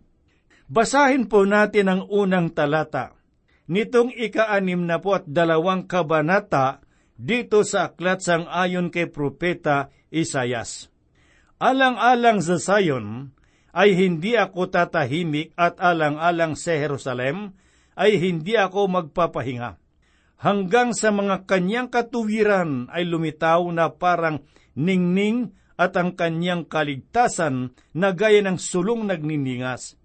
Basahin 0.67 1.27
po 1.27 1.43
natin 1.43 1.87
ang 1.89 2.01
unang 2.07 2.53
talata. 2.53 3.15
Nitong 3.67 4.15
ika-anim 4.15 4.87
na 4.87 5.03
po 5.03 5.19
at 5.19 5.27
dalawang 5.27 5.83
kabanata 5.83 6.86
dito 7.17 7.65
sa 7.65 7.91
aklat 7.91 8.21
sang 8.21 8.45
ayon 8.45 8.93
kay 8.93 9.09
Propeta 9.09 9.89
Isayas. 10.13 10.93
Alang-alang 11.57 12.45
sa 12.45 12.61
Zion 12.61 13.33
ay 13.73 13.97
hindi 13.97 14.37
ako 14.37 14.69
tatahimik 14.69 15.57
at 15.57 15.81
alang-alang 15.81 16.53
sa 16.53 16.77
Jerusalem 16.77 17.57
ay 17.97 18.21
hindi 18.21 18.53
ako 18.53 18.85
magpapahinga. 18.89 19.81
Hanggang 20.37 20.93
sa 20.93 21.09
mga 21.09 21.49
kanyang 21.49 21.89
katuwiran 21.89 22.93
ay 22.93 23.09
lumitaw 23.09 23.65
na 23.73 23.89
parang 23.89 24.45
ningning 24.77 25.57
at 25.81 25.97
ang 25.97 26.13
kanyang 26.13 26.69
kaligtasan 26.69 27.73
na 27.97 28.13
gaya 28.13 28.45
ng 28.45 28.61
sulong 28.61 29.09
nagniningas. 29.09 29.97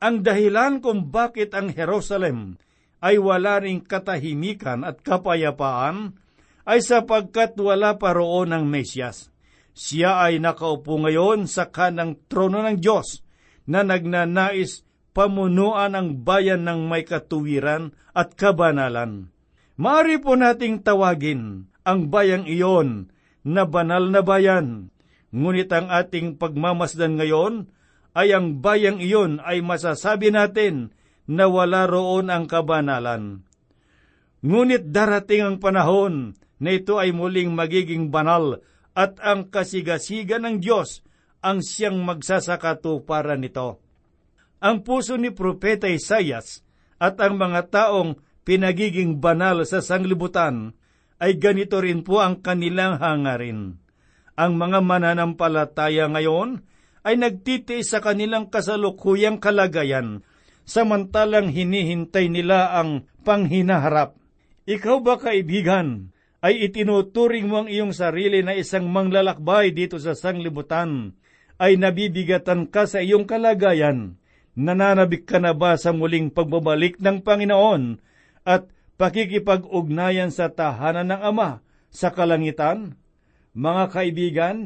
Ang 0.00 0.24
dahilan 0.24 0.80
kung 0.80 1.12
bakit 1.12 1.52
ang 1.52 1.68
Jerusalem 1.68 2.56
ay 3.04 3.20
wala 3.20 3.60
ring 3.60 3.84
katahimikan 3.84 4.84
at 4.88 5.04
kapayapaan 5.04 6.16
ay 6.64 6.80
sapagkat 6.80 7.56
wala 7.60 7.96
pa 8.00 8.16
roon 8.16 8.52
ang 8.52 8.64
Mesyas. 8.68 9.32
Siya 9.74 10.24
ay 10.24 10.38
nakaupo 10.40 11.00
ngayon 11.00 11.50
sa 11.50 11.68
kanang 11.68 12.20
trono 12.28 12.62
ng 12.62 12.78
Diyos 12.78 13.20
na 13.68 13.82
nagnanais 13.82 14.86
pamunuan 15.16 15.96
ang 15.96 16.24
bayan 16.24 16.64
ng 16.64 16.86
may 16.88 17.02
katuwiran 17.04 17.92
at 18.12 18.36
kabanalan. 18.38 19.32
Maari 19.74 20.22
po 20.22 20.38
nating 20.38 20.86
tawagin 20.86 21.70
ang 21.82 22.08
bayang 22.08 22.46
iyon 22.46 23.10
na 23.42 23.66
banal 23.66 24.08
na 24.08 24.22
bayan 24.22 24.94
Ngunit 25.34 25.66
ang 25.74 25.90
ating 25.90 26.38
pagmamasdan 26.38 27.18
ngayon 27.18 27.66
ay 28.14 28.30
ang 28.30 28.62
bayang 28.62 29.02
iyon 29.02 29.42
ay 29.42 29.66
masasabi 29.66 30.30
natin 30.30 30.94
na 31.26 31.50
wala 31.50 31.90
roon 31.90 32.30
ang 32.30 32.46
kabanalan. 32.46 33.42
Ngunit 34.46 34.94
darating 34.94 35.42
ang 35.42 35.56
panahon 35.58 36.38
na 36.58 36.70
ito 36.74 36.98
ay 36.98 37.10
muling 37.10 37.54
magiging 37.54 38.10
banal 38.12 38.62
at 38.94 39.18
ang 39.22 39.50
kasigasiga 39.50 40.38
ng 40.38 40.62
Diyos 40.62 41.02
ang 41.44 41.60
siyang 41.60 42.02
magsasakatuparan 42.06 43.42
nito. 43.42 43.82
Ang 44.64 44.86
puso 44.86 45.18
ni 45.20 45.34
Propeta 45.34 45.90
Isayas 45.90 46.64
at 46.96 47.20
ang 47.20 47.36
mga 47.36 47.68
taong 47.68 48.16
pinagiging 48.46 49.20
banal 49.20 49.66
sa 49.68 49.84
sanglibutan 49.84 50.72
ay 51.20 51.36
ganito 51.36 51.82
rin 51.82 52.00
po 52.00 52.24
ang 52.24 52.40
kanilang 52.40 52.96
hangarin 52.96 53.84
ang 54.34 54.58
mga 54.58 54.82
mananampalataya 54.82 56.10
ngayon 56.10 56.62
ay 57.06 57.14
nagtitiis 57.20 57.94
sa 57.94 58.02
kanilang 58.02 58.50
kasalukuyang 58.50 59.38
kalagayan, 59.38 60.26
samantalang 60.66 61.52
hinihintay 61.52 62.32
nila 62.32 62.74
ang 62.74 63.06
panghinaharap. 63.22 64.16
Ikaw 64.64 64.96
ba 65.04 65.20
kaibigan, 65.20 66.13
ay 66.44 66.68
itinuturing 66.68 67.48
mo 67.48 67.64
ang 67.64 67.72
iyong 67.72 67.96
sarili 67.96 68.44
na 68.44 68.52
isang 68.52 68.84
manglalakbay 68.92 69.72
dito 69.72 69.96
sa 69.96 70.12
sanglibutan, 70.12 71.16
ay 71.56 71.80
nabibigatan 71.80 72.68
ka 72.68 72.84
sa 72.84 73.00
iyong 73.00 73.24
kalagayan. 73.24 74.20
Nananabik 74.52 75.24
ka 75.24 75.40
na 75.40 75.56
ba 75.56 75.80
sa 75.80 75.96
muling 75.96 76.28
pagbabalik 76.28 77.00
ng 77.00 77.24
Panginoon 77.24 77.96
at 78.44 78.68
pakikipag-ugnayan 79.00 80.28
sa 80.28 80.52
tahanan 80.52 81.16
ng 81.16 81.20
Ama 81.24 81.64
sa 81.88 82.12
kalangitan? 82.12 83.00
Mga 83.56 83.84
kaibigan, 83.88 84.56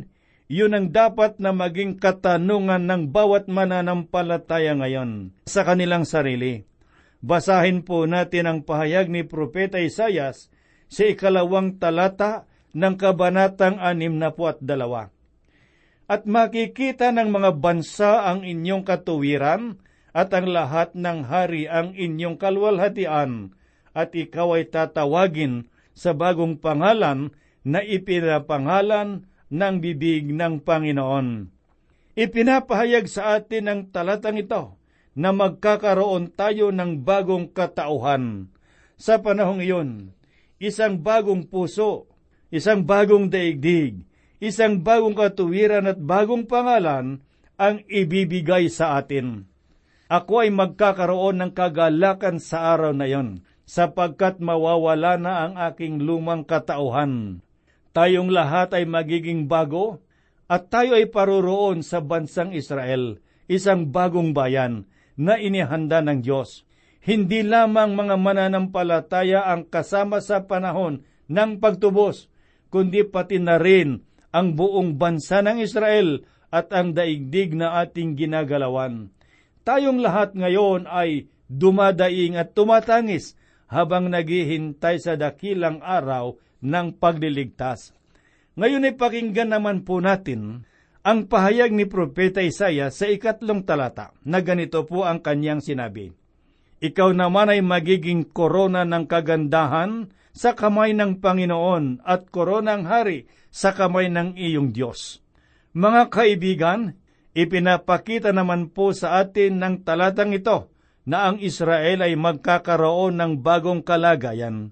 yun 0.51 0.75
ang 0.75 0.91
dapat 0.91 1.38
na 1.38 1.55
maging 1.55 2.03
katanungan 2.03 2.91
ng 2.91 3.14
bawat 3.14 3.47
mananampalataya 3.47 4.75
ngayon 4.75 5.31
sa 5.47 5.62
kanilang 5.62 6.03
sarili. 6.03 6.67
Basahin 7.23 7.87
po 7.87 8.03
natin 8.09 8.51
ang 8.51 8.59
pahayag 8.67 9.07
ni 9.07 9.23
Propeta 9.23 9.79
Isayas 9.79 10.51
sa 10.88 11.09
ikalawang 11.09 11.77
talata 11.77 12.48
ng 12.72 12.94
kabanatang 12.96 13.81
anim 13.81 14.16
na 14.16 14.33
po 14.33 14.48
at 14.51 14.61
dalawa. 14.61 15.12
At 16.09 16.24
makikita 16.24 17.12
ng 17.12 17.29
mga 17.29 17.51
bansa 17.61 18.24
ang 18.29 18.40
inyong 18.40 18.85
katuwiran 18.85 19.77
at 20.16 20.33
ang 20.33 20.48
lahat 20.48 20.96
ng 20.96 21.29
hari 21.29 21.68
ang 21.68 21.92
inyong 21.92 22.40
kalwalhatian 22.40 23.53
at 23.92 24.16
ikaw 24.16 24.57
ay 24.57 24.72
tatawagin 24.72 25.68
sa 25.92 26.16
bagong 26.16 26.57
pangalan 26.57 27.37
na 27.61 27.85
ipinapangalan 27.85 29.29
ng 29.53 29.74
bibig 29.85 30.33
ng 30.33 30.64
Panginoon. 30.64 31.53
Ipinapahayag 32.16 33.07
sa 33.07 33.37
atin 33.38 33.64
ng 33.68 33.81
talatang 33.92 34.40
ito 34.40 34.79
na 35.18 35.35
magkakaroon 35.35 36.31
tayo 36.33 36.70
ng 36.70 37.03
bagong 37.03 37.51
katauhan. 37.51 38.48
Sa 38.98 39.18
panahong 39.18 39.62
iyon, 39.62 39.90
isang 40.62 41.01
bagong 41.03 41.47
puso, 41.47 42.07
isang 42.53 42.87
bagong 42.87 43.31
daigdig, 43.31 44.03
isang 44.38 44.83
bagong 44.83 45.14
katuwiran 45.18 45.90
at 45.90 45.99
bagong 45.99 46.47
pangalan 46.47 47.23
ang 47.59 47.83
ibibigay 47.90 48.71
sa 48.71 48.99
atin. 48.99 49.47
Ako 50.07 50.47
ay 50.47 50.51
magkakaroon 50.55 51.42
ng 51.42 51.53
kagalakan 51.55 52.38
sa 52.38 52.75
araw 52.75 52.94
na 52.94 53.11
iyon, 53.11 53.42
sapagkat 53.68 54.40
mawawala 54.40 55.21
na 55.21 55.33
ang 55.44 55.55
aking 55.61 56.01
lumang 56.01 56.47
katauhan 56.47 57.44
Tayong 57.99 58.31
lahat 58.31 58.79
ay 58.79 58.87
magiging 58.87 59.51
bago 59.51 59.99
at 60.47 60.71
tayo 60.71 60.94
ay 60.94 61.11
paroroon 61.11 61.83
sa 61.83 61.99
bansang 61.99 62.55
Israel, 62.55 63.18
isang 63.51 63.90
bagong 63.90 64.31
bayan 64.31 64.87
na 65.18 65.35
inihanda 65.40 65.99
ng 66.05 66.23
Diyos. 66.23 66.68
Hindi 67.03 67.47
lamang 67.47 67.95
mga 67.95 68.17
mananampalataya 68.19 69.47
ang 69.49 69.67
kasama 69.71 70.19
sa 70.19 70.45
panahon 70.45 71.07
ng 71.31 71.63
pagtubos, 71.63 72.27
kundi 72.69 73.07
pati 73.07 73.39
na 73.39 73.57
rin 73.57 74.03
ang 74.35 74.59
buong 74.59 74.99
bansa 75.01 75.41
ng 75.41 75.63
Israel 75.63 76.27
at 76.49 76.73
ang 76.73 76.97
daigdig 76.97 77.57
na 77.57 77.81
ating 77.81 78.17
ginagalawan. 78.17 79.13
Tayong 79.65 80.01
lahat 80.01 80.33
ngayon 80.33 80.89
ay 80.89 81.29
dumadaing 81.49 82.37
at 82.37 82.57
tumatangis 82.57 83.37
habang 83.69 84.09
naghihintay 84.09 84.97
sa 85.01 85.17
dakilang 85.17 85.85
araw 85.85 86.41
ng 86.65 86.97
pagliligtas. 86.97 87.93
Ngayon 88.57 88.89
ay 88.89 88.95
pakinggan 88.97 89.55
naman 89.55 89.85
po 89.85 90.01
natin 90.01 90.65
ang 91.07 91.31
pahayag 91.31 91.71
ni 91.71 91.87
Propeta 91.87 92.43
Isaya 92.43 92.91
sa 92.91 93.07
ikatlong 93.07 93.63
talata 93.63 94.13
na 94.27 94.43
ganito 94.43 94.83
po 94.85 95.07
ang 95.07 95.23
kanyang 95.23 95.63
sinabi. 95.63 96.11
Ikaw 96.79 97.11
naman 97.14 97.51
ay 97.51 97.61
magiging 97.62 98.27
korona 98.29 98.87
ng 98.87 99.05
kagandahan 99.11 100.11
sa 100.31 100.55
kamay 100.55 100.95
ng 100.95 101.19
Panginoon 101.19 102.07
at 102.07 102.31
koronang 102.31 102.87
hari 102.87 103.27
sa 103.51 103.75
kamay 103.75 104.07
ng 104.07 104.38
iyong 104.38 104.71
Diyos. 104.71 105.19
Mga 105.75 106.03
kaibigan, 106.14 106.95
ipinapakita 107.35 108.31
naman 108.31 108.71
po 108.71 108.95
sa 108.95 109.19
atin 109.19 109.59
ng 109.59 109.75
talatang 109.83 110.31
ito 110.31 110.71
na 111.03 111.31
ang 111.31 111.43
Israel 111.43 112.07
ay 112.07 112.14
magkakaroon 112.14 113.19
ng 113.19 113.33
bagong 113.43 113.83
kalagayan 113.83 114.71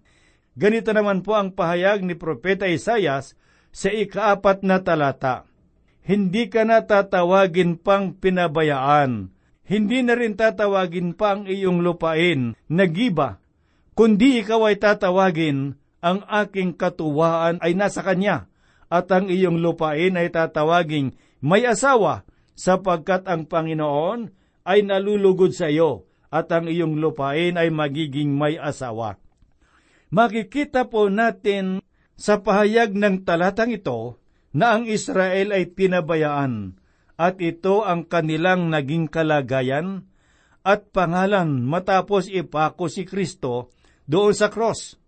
Ganito 0.57 0.89
naman 0.97 1.21
po 1.21 1.37
ang 1.37 1.53
pahayag 1.53 2.01
ni 2.01 2.17
Propeta 2.17 2.65
Isayas 2.65 3.37
sa 3.77 3.93
ikaapat 3.93 4.65
na 4.65 4.81
talata. 4.81 5.45
Hindi 6.01 6.49
ka 6.49 6.65
na 6.65 6.81
tatawagin 6.81 7.77
pang 7.77 8.17
pinabayaan, 8.17 9.29
hindi 9.67 10.07
na 10.07 10.15
rin 10.15 10.39
tatawagin 10.39 11.19
pa 11.19 11.35
ang 11.35 11.51
iyong 11.51 11.83
lupain 11.83 12.55
na 12.71 12.85
giba, 12.87 13.43
kundi 13.99 14.41
ikaw 14.41 14.71
ay 14.71 14.79
tatawagin 14.79 15.75
ang 15.99 16.23
aking 16.23 16.79
katuwaan 16.79 17.59
ay 17.59 17.75
nasa 17.75 18.07
kanya, 18.07 18.47
at 18.87 19.11
ang 19.11 19.27
iyong 19.27 19.59
lupain 19.59 20.15
ay 20.15 20.31
tatawaging 20.31 21.19
may 21.43 21.67
asawa, 21.67 22.23
sapagkat 22.55 23.27
ang 23.27 23.51
Panginoon 23.51 24.31
ay 24.63 24.87
nalulugod 24.87 25.51
sa 25.51 25.67
iyo, 25.67 26.07
at 26.31 26.47
ang 26.55 26.71
iyong 26.71 27.03
lupain 27.03 27.59
ay 27.59 27.67
magiging 27.75 28.31
may 28.31 28.55
asawa. 28.55 29.19
Makikita 30.15 30.87
po 30.87 31.11
natin 31.11 31.83
sa 32.15 32.39
pahayag 32.39 32.95
ng 32.95 33.27
talatang 33.27 33.75
ito 33.75 34.23
na 34.55 34.79
ang 34.79 34.87
Israel 34.87 35.51
ay 35.51 35.75
pinabayaan 35.75 36.79
at 37.17 37.41
ito 37.41 37.85
ang 37.85 38.05
kanilang 38.05 38.69
naging 38.69 39.09
kalagayan 39.09 40.05
at 40.67 40.93
pangalan 40.93 41.65
matapos 41.65 42.29
ipako 42.29 42.93
si 42.93 43.09
Kristo 43.09 43.73
doon 44.05 44.37
sa 44.37 44.53
cross. 44.53 45.01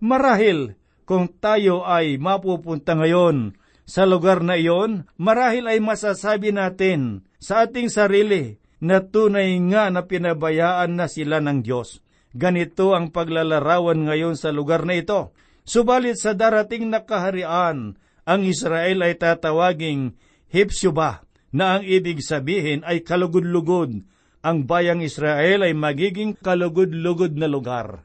Marahil 0.00 0.76
kung 1.08 1.32
tayo 1.40 1.86
ay 1.86 2.20
mapupunta 2.20 2.98
ngayon 2.98 3.56
sa 3.86 4.02
lugar 4.02 4.42
na 4.42 4.58
iyon, 4.58 5.06
marahil 5.14 5.70
ay 5.70 5.78
masasabi 5.78 6.50
natin 6.50 7.22
sa 7.38 7.64
ating 7.64 7.86
sarili 7.86 8.58
na 8.82 8.98
tunay 8.98 9.54
nga 9.70 9.88
na 9.94 10.04
pinabayaan 10.04 10.98
na 10.98 11.06
sila 11.06 11.38
ng 11.38 11.62
Diyos. 11.62 12.02
Ganito 12.36 12.92
ang 12.92 13.14
paglalarawan 13.14 14.10
ngayon 14.10 14.34
sa 14.36 14.52
lugar 14.52 14.84
na 14.84 14.98
ito. 14.98 15.32
Subalit 15.62 16.18
sa 16.18 16.34
darating 16.36 16.90
na 16.90 17.06
kaharian, 17.06 17.96
ang 18.26 18.40
Israel 18.42 19.06
ay 19.06 19.16
tatawaging 19.16 20.18
Hipsyuba, 20.50 21.25
na 21.56 21.80
ang 21.80 21.82
ibig 21.88 22.20
sabihin 22.20 22.84
ay 22.84 23.00
kalugod-lugod. 23.00 24.04
Ang 24.44 24.58
bayang 24.68 25.00
Israel 25.00 25.64
ay 25.64 25.72
magiging 25.72 26.36
kalugod-lugod 26.36 27.32
na 27.40 27.48
lugar. 27.48 28.04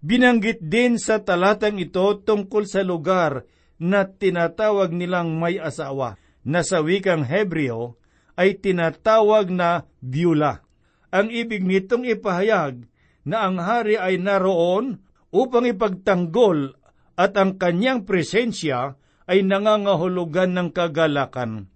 Binanggit 0.00 0.64
din 0.64 0.96
sa 0.96 1.20
talatang 1.20 1.76
ito 1.76 2.24
tungkol 2.24 2.64
sa 2.64 2.80
lugar 2.80 3.44
na 3.76 4.08
tinatawag 4.08 4.96
nilang 4.96 5.36
may 5.36 5.60
asawa, 5.60 6.16
na 6.40 6.64
sa 6.64 6.80
wikang 6.80 7.28
Hebreo 7.28 8.00
ay 8.40 8.56
tinatawag 8.56 9.52
na 9.52 9.84
Beulah. 10.00 10.64
Ang 11.12 11.28
ibig 11.28 11.68
nitong 11.68 12.08
ipahayag 12.08 12.88
na 13.28 13.44
ang 13.44 13.60
hari 13.60 14.00
ay 14.00 14.16
naroon 14.16 15.04
upang 15.34 15.68
ipagtanggol 15.68 16.72
at 17.18 17.36
ang 17.36 17.60
kanyang 17.60 18.08
presensya 18.08 18.96
ay 19.26 19.42
nangangahulugan 19.44 20.54
ng 20.54 20.68
kagalakan. 20.72 21.75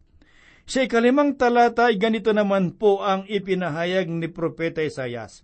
Sa 0.70 0.86
ikalimang 0.86 1.34
talata 1.34 1.90
ay 1.90 1.98
ganito 1.98 2.30
naman 2.30 2.78
po 2.78 3.02
ang 3.02 3.26
ipinahayag 3.26 4.06
ni 4.06 4.30
Propeta 4.30 4.86
Isayas. 4.86 5.42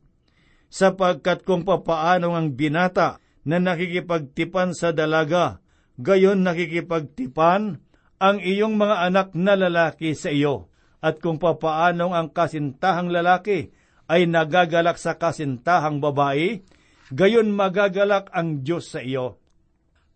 Sapagkat 0.71 1.43
kung 1.43 1.67
papaano 1.67 2.39
ang 2.39 2.55
binata 2.55 3.19
na 3.43 3.59
nakikipagtipan 3.59 4.71
sa 4.71 4.95
dalaga, 4.95 5.59
gayon 5.99 6.47
nakikipagtipan 6.47 7.83
ang 8.23 8.39
iyong 8.39 8.79
mga 8.79 9.03
anak 9.03 9.29
na 9.35 9.59
lalaki 9.59 10.15
sa 10.15 10.31
iyo, 10.31 10.71
at 11.03 11.19
kung 11.19 11.43
papaanong 11.43 12.15
ang 12.15 12.31
kasintahang 12.31 13.11
lalaki 13.11 13.75
ay 14.07 14.31
nagagalak 14.31 14.95
sa 14.95 15.19
kasintahang 15.19 15.99
babae, 15.99 16.63
gayon 17.11 17.51
magagalak 17.51 18.31
ang 18.31 18.63
Diyos 18.63 18.95
sa 18.95 19.03
iyo. 19.03 19.43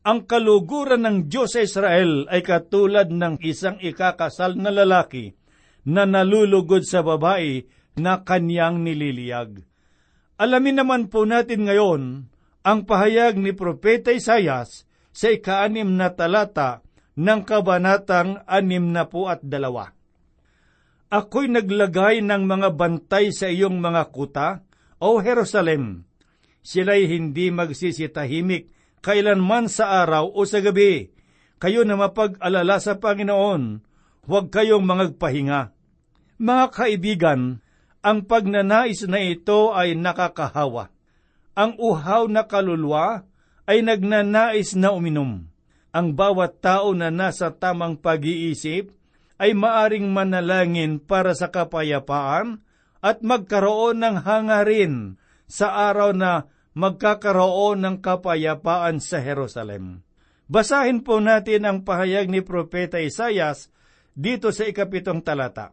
Ang 0.00 0.24
kaluguran 0.24 1.04
ng 1.04 1.18
Diyos 1.28 1.52
sa 1.52 1.60
Israel 1.60 2.24
ay 2.32 2.40
katulad 2.40 3.12
ng 3.12 3.36
isang 3.44 3.76
ikakasal 3.76 4.56
na 4.56 4.72
lalaki 4.72 5.36
na 5.84 6.08
nalulugod 6.08 6.88
sa 6.88 7.04
babae 7.04 7.68
na 8.00 8.24
kanyang 8.24 8.80
nililiyag. 8.80 9.60
Alamin 10.40 10.80
naman 10.80 11.12
po 11.12 11.28
natin 11.28 11.68
ngayon 11.68 12.32
ang 12.64 12.88
pahayag 12.88 13.36
ni 13.36 13.52
Propeta 13.52 14.08
Isayas 14.08 14.88
sa 15.12 15.28
ikaanim 15.28 16.00
na 16.00 16.08
talata 16.16 16.80
ng 17.20 17.44
kabanatang 17.44 18.40
anim 18.48 18.96
na 18.96 19.04
po 19.04 19.28
at 19.28 19.44
dalawa. 19.44 19.92
Ako'y 21.12 21.52
naglagay 21.52 22.24
ng 22.24 22.48
mga 22.48 22.68
bantay 22.72 23.36
sa 23.36 23.52
iyong 23.52 23.76
mga 23.76 24.08
kuta, 24.08 24.64
O 24.96 25.20
Jerusalem. 25.20 26.08
Sila'y 26.64 27.04
hindi 27.04 27.52
magsisitahimik 27.52 28.79
kailanman 29.00 29.68
sa 29.68 30.04
araw 30.04 30.32
o 30.32 30.44
sa 30.44 30.60
gabi. 30.64 31.12
Kayo 31.60 31.84
na 31.84 31.96
mapag-alala 31.96 32.80
sa 32.80 32.96
Panginoon, 32.96 33.84
huwag 34.24 34.46
kayong 34.48 34.84
mangagpahinga. 34.84 35.76
Mga 36.40 36.66
kaibigan, 36.72 37.40
ang 38.00 38.24
pagnanais 38.24 39.04
na 39.04 39.20
ito 39.20 39.76
ay 39.76 39.92
nakakahawa. 39.92 40.88
Ang 41.52 41.76
uhaw 41.76 42.32
na 42.32 42.48
kaluluwa 42.48 43.28
ay 43.68 43.84
nagnanais 43.84 44.72
na 44.72 44.96
uminom. 44.96 45.44
Ang 45.92 46.16
bawat 46.16 46.64
tao 46.64 46.96
na 46.96 47.12
nasa 47.12 47.52
tamang 47.52 48.00
pag-iisip 48.00 48.94
ay 49.36 49.52
maaring 49.52 50.08
manalangin 50.08 50.96
para 50.96 51.36
sa 51.36 51.52
kapayapaan 51.52 52.64
at 53.04 53.20
magkaroon 53.20 54.00
ng 54.00 54.16
hangarin 54.24 54.94
sa 55.50 55.90
araw 55.90 56.14
na 56.14 56.48
magkakaroon 56.74 57.82
ng 57.82 57.96
kapayapaan 58.02 59.02
sa 59.02 59.18
Jerusalem. 59.18 60.06
Basahin 60.50 61.06
po 61.06 61.22
natin 61.22 61.62
ang 61.62 61.78
pahayag 61.86 62.26
ni 62.26 62.42
Propeta 62.42 62.98
Isayas 62.98 63.70
dito 64.18 64.50
sa 64.50 64.66
ikapitong 64.66 65.22
talata. 65.22 65.70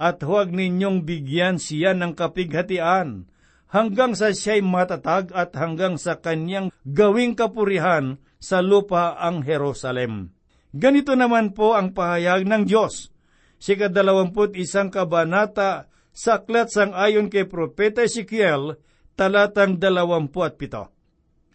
At 0.00 0.24
huwag 0.24 0.52
ninyong 0.52 1.04
bigyan 1.04 1.60
siya 1.60 1.92
ng 1.92 2.16
kapighatian 2.16 3.28
hanggang 3.68 4.12
sa 4.16 4.32
siya'y 4.32 4.64
matatag 4.64 5.32
at 5.32 5.52
hanggang 5.56 5.96
sa 5.96 6.18
kanyang 6.18 6.72
gawing 6.84 7.36
kapurihan 7.36 8.16
sa 8.40 8.64
lupa 8.64 9.16
ang 9.20 9.44
Jerusalem. 9.44 10.32
Ganito 10.72 11.14
naman 11.14 11.52
po 11.52 11.74
ang 11.76 11.92
pahayag 11.92 12.46
ng 12.46 12.64
Diyos. 12.64 13.12
Si 13.60 13.76
kadalawamput 13.76 14.56
isang 14.56 14.88
kabanata 14.88 15.90
sa 16.16 16.40
aklat 16.40 16.72
sang 16.72 16.96
ayon 16.96 17.28
kay 17.28 17.44
Propeta 17.44 18.02
Ezekiel, 18.02 18.80
talatang 19.20 19.76
dalawampu 19.76 20.40
at 20.40 20.56
pito. 20.56 20.88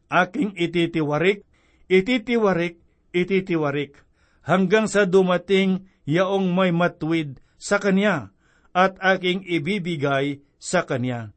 Aking 0.05 0.53
ititiwarik, 0.53 1.41
ititiwarik, 1.89 2.77
ititiwarik, 3.09 4.05
hanggang 4.45 4.85
sa 4.85 5.09
dumating 5.09 5.89
yaong 6.05 6.53
may 6.53 6.69
matwid 6.69 7.41
sa 7.57 7.81
kanya, 7.81 8.29
at 8.69 9.01
aking 9.01 9.41
ibibigay 9.49 10.45
sa 10.61 10.85
kanya. 10.85 11.33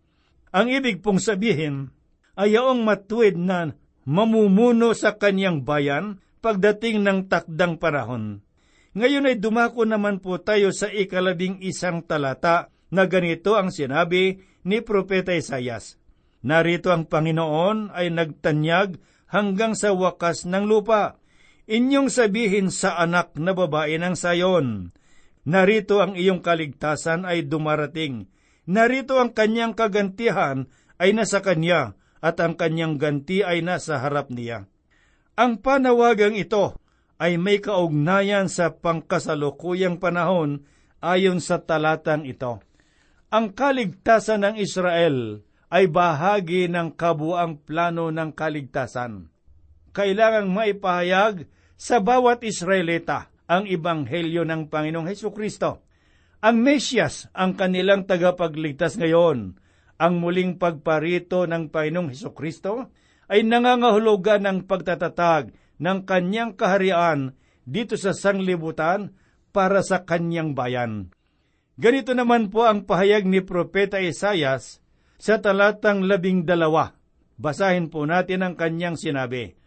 Ang 0.52 0.68
ibig 0.68 1.00
pong 1.00 1.16
sabihin 1.16 1.96
ay 2.36 2.60
yaong 2.60 2.84
matwid 2.84 3.40
na 3.40 3.72
mamumuno 4.04 4.92
sa 4.92 5.16
kanyang 5.16 5.64
bayan 5.64 6.20
pagdating 6.44 7.00
ng 7.08 7.32
takdang 7.32 7.80
panahon. 7.80 8.44
Ngayon 8.92 9.32
ay 9.32 9.36
dumako 9.40 9.88
naman 9.88 10.20
po 10.20 10.36
tayo 10.42 10.76
sa 10.76 10.92
ikalabing 10.92 11.62
isang 11.64 12.04
talata 12.04 12.68
na 12.92 13.08
ganito 13.08 13.56
ang 13.56 13.72
sinabi 13.72 14.44
ni 14.66 14.82
Propeta 14.84 15.32
Isayas. 15.32 15.96
Narito 16.44 16.94
ang 16.94 17.10
Panginoon 17.10 17.90
ay 17.90 18.14
nagtanyag 18.14 18.98
hanggang 19.30 19.74
sa 19.74 19.90
wakas 19.90 20.46
ng 20.46 20.64
lupa. 20.70 21.18
Inyong 21.68 22.08
sabihin 22.08 22.72
sa 22.72 22.96
anak 22.96 23.36
na 23.36 23.52
babae 23.52 24.00
ng 24.00 24.16
sayon, 24.16 24.94
Narito 25.48 26.04
ang 26.04 26.12
iyong 26.12 26.44
kaligtasan 26.44 27.24
ay 27.24 27.48
dumarating. 27.48 28.28
Narito 28.68 29.16
ang 29.16 29.32
kanyang 29.32 29.72
kagantihan 29.72 30.68
ay 31.00 31.16
nasa 31.16 31.40
kanya 31.40 31.96
at 32.20 32.36
ang 32.42 32.52
kanyang 32.58 33.00
ganti 33.00 33.40
ay 33.40 33.64
nasa 33.64 33.96
harap 33.96 34.28
niya. 34.28 34.68
Ang 35.38 35.62
panawagang 35.62 36.36
ito 36.36 36.76
ay 37.16 37.40
may 37.40 37.64
kaugnayan 37.64 38.52
sa 38.52 38.74
pangkasalukuyang 38.76 39.96
panahon 39.96 40.68
ayon 41.00 41.38
sa 41.40 41.62
talatang 41.62 42.26
ito. 42.28 42.60
Ang 43.32 43.52
kaligtasan 43.56 44.44
ng 44.44 44.54
Israel 44.60 45.47
ay 45.68 45.88
bahagi 45.88 46.68
ng 46.68 46.96
kabuang 46.96 47.60
plano 47.60 48.08
ng 48.08 48.32
kaligtasan. 48.32 49.28
Kailangang 49.92 50.52
maipahayag 50.52 51.44
sa 51.76 52.00
bawat 52.00 52.44
Israelita 52.44 53.28
ang 53.48 53.64
ibanghelyo 53.64 54.44
ng 54.44 54.68
Panginoong 54.68 55.08
Heso 55.08 55.32
Kristo. 55.32 55.84
Ang 56.40 56.62
Mesyas 56.64 57.28
ang 57.36 57.56
kanilang 57.56 58.04
tagapagligtas 58.08 58.96
ngayon. 58.96 59.56
Ang 59.98 60.14
muling 60.22 60.56
pagparito 60.56 61.44
ng 61.44 61.68
Panginoong 61.68 62.14
Heso 62.14 62.32
Kristo 62.32 62.92
ay 63.28 63.44
nangangahulugan 63.44 64.46
ng 64.46 64.58
pagtatatag 64.64 65.52
ng 65.78 65.98
kanyang 66.08 66.56
kaharian 66.56 67.36
dito 67.68 68.00
sa 68.00 68.16
sanglibutan 68.16 69.12
para 69.52 69.84
sa 69.84 70.06
kanyang 70.06 70.56
bayan. 70.56 71.12
Ganito 71.78 72.16
naman 72.16 72.50
po 72.50 72.66
ang 72.66 72.88
pahayag 72.88 73.28
ni 73.28 73.44
Propeta 73.44 74.00
Isayas 74.02 74.82
sa 75.18 75.42
talatang 75.42 76.06
labing 76.06 76.46
dalawa. 76.46 76.94
Basahin 77.38 77.90
po 77.90 78.06
natin 78.06 78.46
ang 78.46 78.54
kanyang 78.54 78.94
sinabi. 78.94 79.58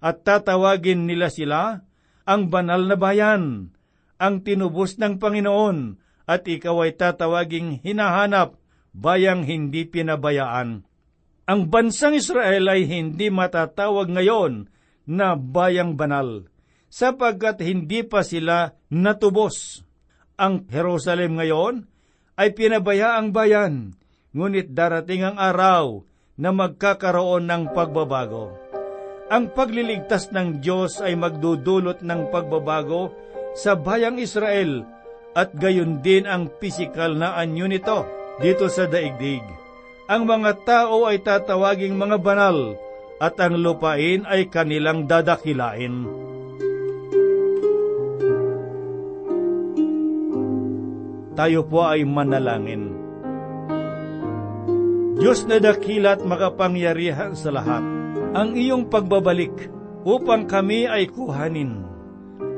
At 0.00 0.24
tatawagin 0.24 1.04
nila 1.04 1.28
sila 1.28 1.84
ang 2.24 2.48
banal 2.48 2.86
na 2.86 2.96
bayan, 2.96 3.74
ang 4.16 4.40
tinubos 4.46 4.96
ng 4.96 5.18
Panginoon, 5.18 5.98
at 6.30 6.46
ikaw 6.46 6.86
ay 6.86 6.94
tatawaging 6.94 7.82
hinahanap, 7.82 8.54
bayang 8.94 9.42
hindi 9.42 9.86
pinabayaan. 9.86 10.86
Ang 11.50 11.60
bansang 11.66 12.14
Israel 12.14 12.70
ay 12.70 12.86
hindi 12.86 13.26
matatawag 13.34 14.06
ngayon 14.14 14.70
na 15.10 15.34
bayang 15.34 15.98
banal, 15.98 16.46
sapagkat 16.86 17.58
hindi 17.66 18.06
pa 18.06 18.22
sila 18.22 18.78
natubos. 18.94 19.82
Ang 20.38 20.70
Jerusalem 20.70 21.34
ngayon 21.36 21.90
ay 22.38 22.54
pinabayaang 22.54 23.34
bayan, 23.34 23.99
ngunit 24.30 24.70
darating 24.70 25.26
ang 25.26 25.36
araw 25.36 26.06
na 26.40 26.50
magkakaroon 26.54 27.44
ng 27.44 27.62
pagbabago. 27.74 28.54
Ang 29.30 29.54
pagliligtas 29.54 30.34
ng 30.34 30.58
Diyos 30.58 30.98
ay 30.98 31.14
magdudulot 31.14 32.02
ng 32.02 32.30
pagbabago 32.34 33.14
sa 33.54 33.78
bayang 33.78 34.18
Israel 34.18 34.82
at 35.34 35.54
gayon 35.54 36.02
din 36.02 36.26
ang 36.26 36.50
pisikal 36.58 37.14
na 37.14 37.38
anyo 37.38 37.70
nito 37.70 38.02
dito 38.42 38.66
sa 38.66 38.90
daigdig. 38.90 39.42
Ang 40.10 40.26
mga 40.26 40.66
tao 40.66 41.06
ay 41.06 41.22
tatawaging 41.22 41.94
mga 41.94 42.18
banal, 42.18 42.74
at 43.20 43.36
ang 43.38 43.54
lupain 43.60 44.26
ay 44.26 44.50
kanilang 44.50 45.06
dadakilain. 45.06 46.08
Tayo 51.38 51.60
po 51.68 51.86
ay 51.86 52.02
manalangin. 52.02 52.89
Diyos 55.20 55.44
na 55.44 55.60
dakila 55.60 56.16
at 56.16 56.24
makapangyarihan 56.24 57.36
sa 57.36 57.52
lahat, 57.52 57.84
ang 58.32 58.56
iyong 58.56 58.88
pagbabalik 58.88 59.68
upang 60.00 60.48
kami 60.48 60.88
ay 60.88 61.12
kuhanin, 61.12 61.84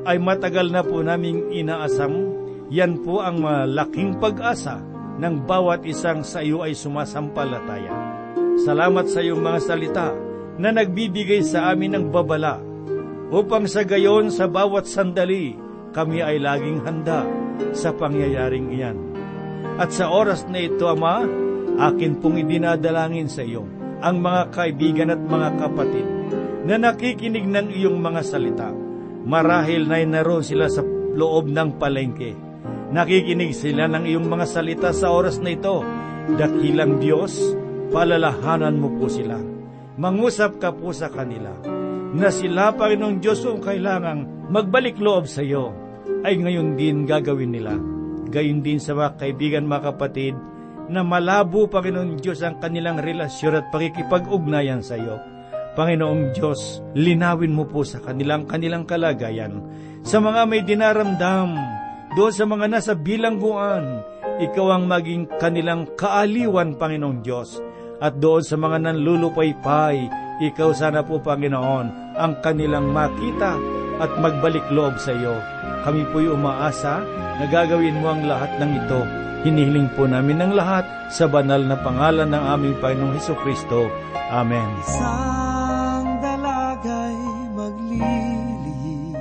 ay 0.06 0.22
matagal 0.22 0.70
na 0.70 0.86
po 0.86 1.02
naming 1.02 1.50
inaasam, 1.50 2.38
yan 2.70 3.02
po 3.02 3.18
ang 3.18 3.42
malaking 3.42 4.14
pag-asa 4.22 4.78
ng 5.18 5.42
bawat 5.42 5.82
isang 5.90 6.22
sa 6.22 6.38
iyo 6.38 6.62
ay 6.62 6.78
sumasampalataya. 6.78 7.90
Salamat 8.62 9.10
sa 9.10 9.26
iyong 9.26 9.42
mga 9.42 9.58
salita 9.58 10.08
na 10.54 10.70
nagbibigay 10.70 11.42
sa 11.42 11.74
amin 11.74 11.98
ng 11.98 12.06
babala, 12.14 12.62
upang 13.34 13.66
sa 13.66 13.82
gayon 13.82 14.30
sa 14.30 14.46
bawat 14.46 14.86
sandali, 14.86 15.58
kami 15.90 16.22
ay 16.22 16.38
laging 16.38 16.78
handa 16.86 17.26
sa 17.74 17.90
pangyayaring 17.90 18.70
iyan. 18.70 18.98
At 19.82 19.90
sa 19.90 20.14
oras 20.14 20.46
na 20.46 20.62
ito, 20.62 20.86
Ama, 20.86 21.41
akin 21.78 22.18
pong 22.20 22.42
idinadalangin 22.42 23.28
sa 23.28 23.44
iyo 23.44 23.64
ang 24.02 24.18
mga 24.18 24.50
kaibigan 24.50 25.14
at 25.14 25.22
mga 25.22 25.48
kapatid 25.62 26.06
na 26.66 26.78
nakikinig 26.78 27.46
ng 27.46 27.70
iyong 27.74 27.98
mga 27.98 28.22
salita. 28.26 28.70
Marahil 29.22 29.86
na 29.86 30.02
naroon 30.02 30.42
sila 30.42 30.66
sa 30.66 30.82
loob 31.14 31.46
ng 31.46 31.78
palengke. 31.78 32.34
Nakikinig 32.90 33.54
sila 33.54 33.86
ng 33.86 34.04
iyong 34.04 34.26
mga 34.26 34.46
salita 34.46 34.90
sa 34.90 35.14
oras 35.14 35.38
na 35.38 35.54
ito. 35.54 35.86
Dakilang 36.34 36.98
Diyos, 36.98 37.38
palalahanan 37.94 38.78
mo 38.78 38.94
po 38.98 39.06
sila. 39.06 39.38
Mangusap 39.98 40.58
ka 40.58 40.74
po 40.74 40.90
sa 40.90 41.06
kanila 41.06 41.54
na 42.12 42.28
sila, 42.28 42.76
Panginoong 42.76 43.24
Diyos, 43.24 43.40
kung 43.40 43.64
kailangang 43.64 44.52
magbalik 44.52 45.00
loob 45.00 45.24
sa 45.24 45.40
iyo, 45.40 45.72
ay 46.20 46.36
ngayon 46.36 46.76
din 46.76 47.08
gagawin 47.08 47.56
nila. 47.56 47.72
Gayon 48.28 48.60
din 48.60 48.76
sa 48.76 48.92
mga 48.92 49.16
kaibigan, 49.16 49.64
mga 49.64 49.96
kapatid, 49.96 50.36
na 50.92 51.00
malabo, 51.00 51.64
Panginoong 51.66 52.20
Diyos, 52.20 52.44
ang 52.44 52.60
kanilang 52.60 53.00
relasyon 53.00 53.56
at 53.56 53.66
pakikipag-ugnayan 53.72 54.84
sa 54.84 55.00
iyo. 55.00 55.16
Panginoong 55.72 56.36
Diyos, 56.36 56.84
linawin 56.92 57.56
mo 57.56 57.64
po 57.64 57.80
sa 57.80 57.96
kanilang 58.04 58.44
kanilang 58.44 58.84
kalagayan. 58.84 59.64
Sa 60.04 60.20
mga 60.20 60.44
may 60.44 60.60
dinaramdam, 60.60 61.56
doon 62.12 62.32
sa 62.36 62.44
mga 62.44 62.66
nasa 62.68 62.92
bilangguan, 62.92 64.04
ikaw 64.36 64.76
ang 64.76 64.84
maging 64.84 65.24
kanilang 65.40 65.88
kaaliwan, 65.96 66.76
Panginoong 66.76 67.24
Diyos. 67.24 67.56
At 68.04 68.20
doon 68.20 68.44
sa 68.44 68.60
mga 68.60 68.92
nanlulupaypay, 68.92 69.96
ikaw 70.44 70.76
sana 70.76 71.00
po, 71.00 71.24
Panginoon, 71.24 72.18
ang 72.20 72.32
kanilang 72.44 72.92
makita 72.92 73.56
at 73.96 74.10
magbalik 74.20 74.66
loob 74.68 75.00
sa 75.00 75.16
iyo. 75.16 75.61
Kami 75.82 76.06
po'y 76.14 76.30
umaasa 76.30 77.02
na 77.38 77.44
gagawin 77.50 77.98
mo 77.98 78.14
ang 78.14 78.22
lahat 78.26 78.54
ng 78.62 78.70
ito 78.86 79.22
Hinihiling 79.42 79.90
po 79.98 80.06
namin 80.06 80.38
ng 80.38 80.54
lahat 80.54 80.86
sa 81.10 81.26
banal 81.26 81.58
na 81.66 81.74
pangalan 81.74 82.30
ng 82.30 82.44
aming 82.46 82.78
Panginoong 82.78 83.18
Heso 83.18 83.34
Kristo. 83.42 83.90
Amen. 84.30 84.70
Isang 84.86 86.22
dalagay 86.22 87.18
maglili, 87.50 89.18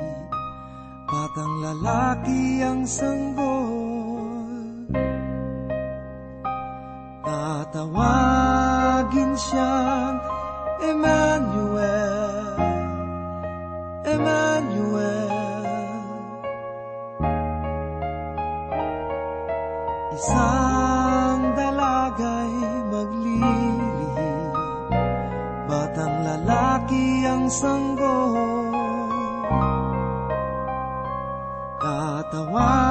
patang 1.09 1.53
lalaki 1.65 2.61
ang 2.61 2.85
sanggol. 2.85 3.20
Isang 20.21 21.57
dalagay 21.57 22.53
maglili, 22.93 24.13
batang 25.65 26.21
lalaki 26.21 27.25
ang 27.25 27.49
sanggol. 27.49 28.69
Tatawagin 31.81 32.90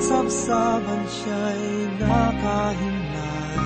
Sasabsaban 0.00 1.04
siya'y 1.12 1.92
nakahimlay. 2.00 3.60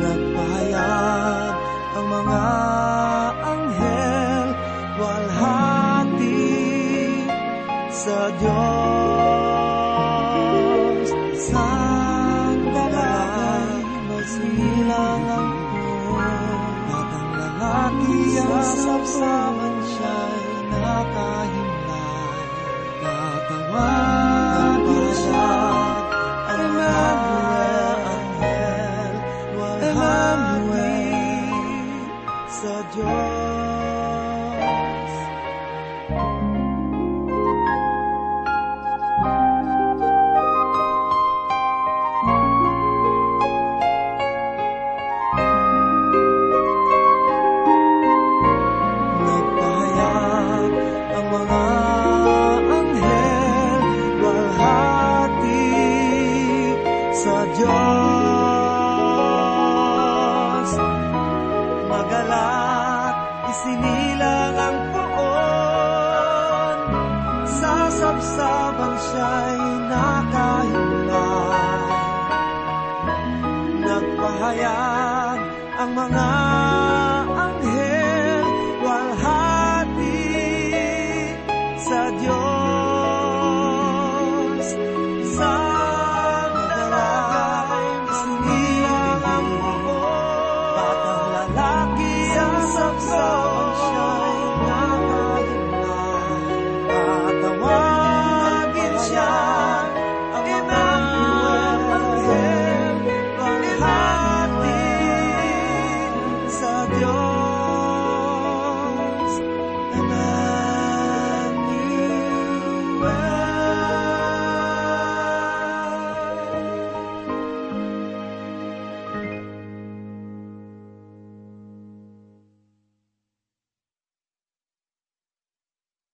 Nagpahayag 0.00 1.52
ang 1.92 2.08
mga 2.08 2.40
anghel 3.52 4.48
Walhati 4.96 6.56
sa 7.92 8.32
Diyos. 8.40 8.88
Isang 11.12 12.64
dalay 12.72 13.76
masilang 14.08 15.28
ang 15.28 15.52
puon 15.68 16.64
Batang 16.88 17.28
lalaki 17.36 18.40
ang 18.40 18.56
sasabsaban 18.56 19.76
siya'y 19.84 20.64
nakahimlay 20.72 21.37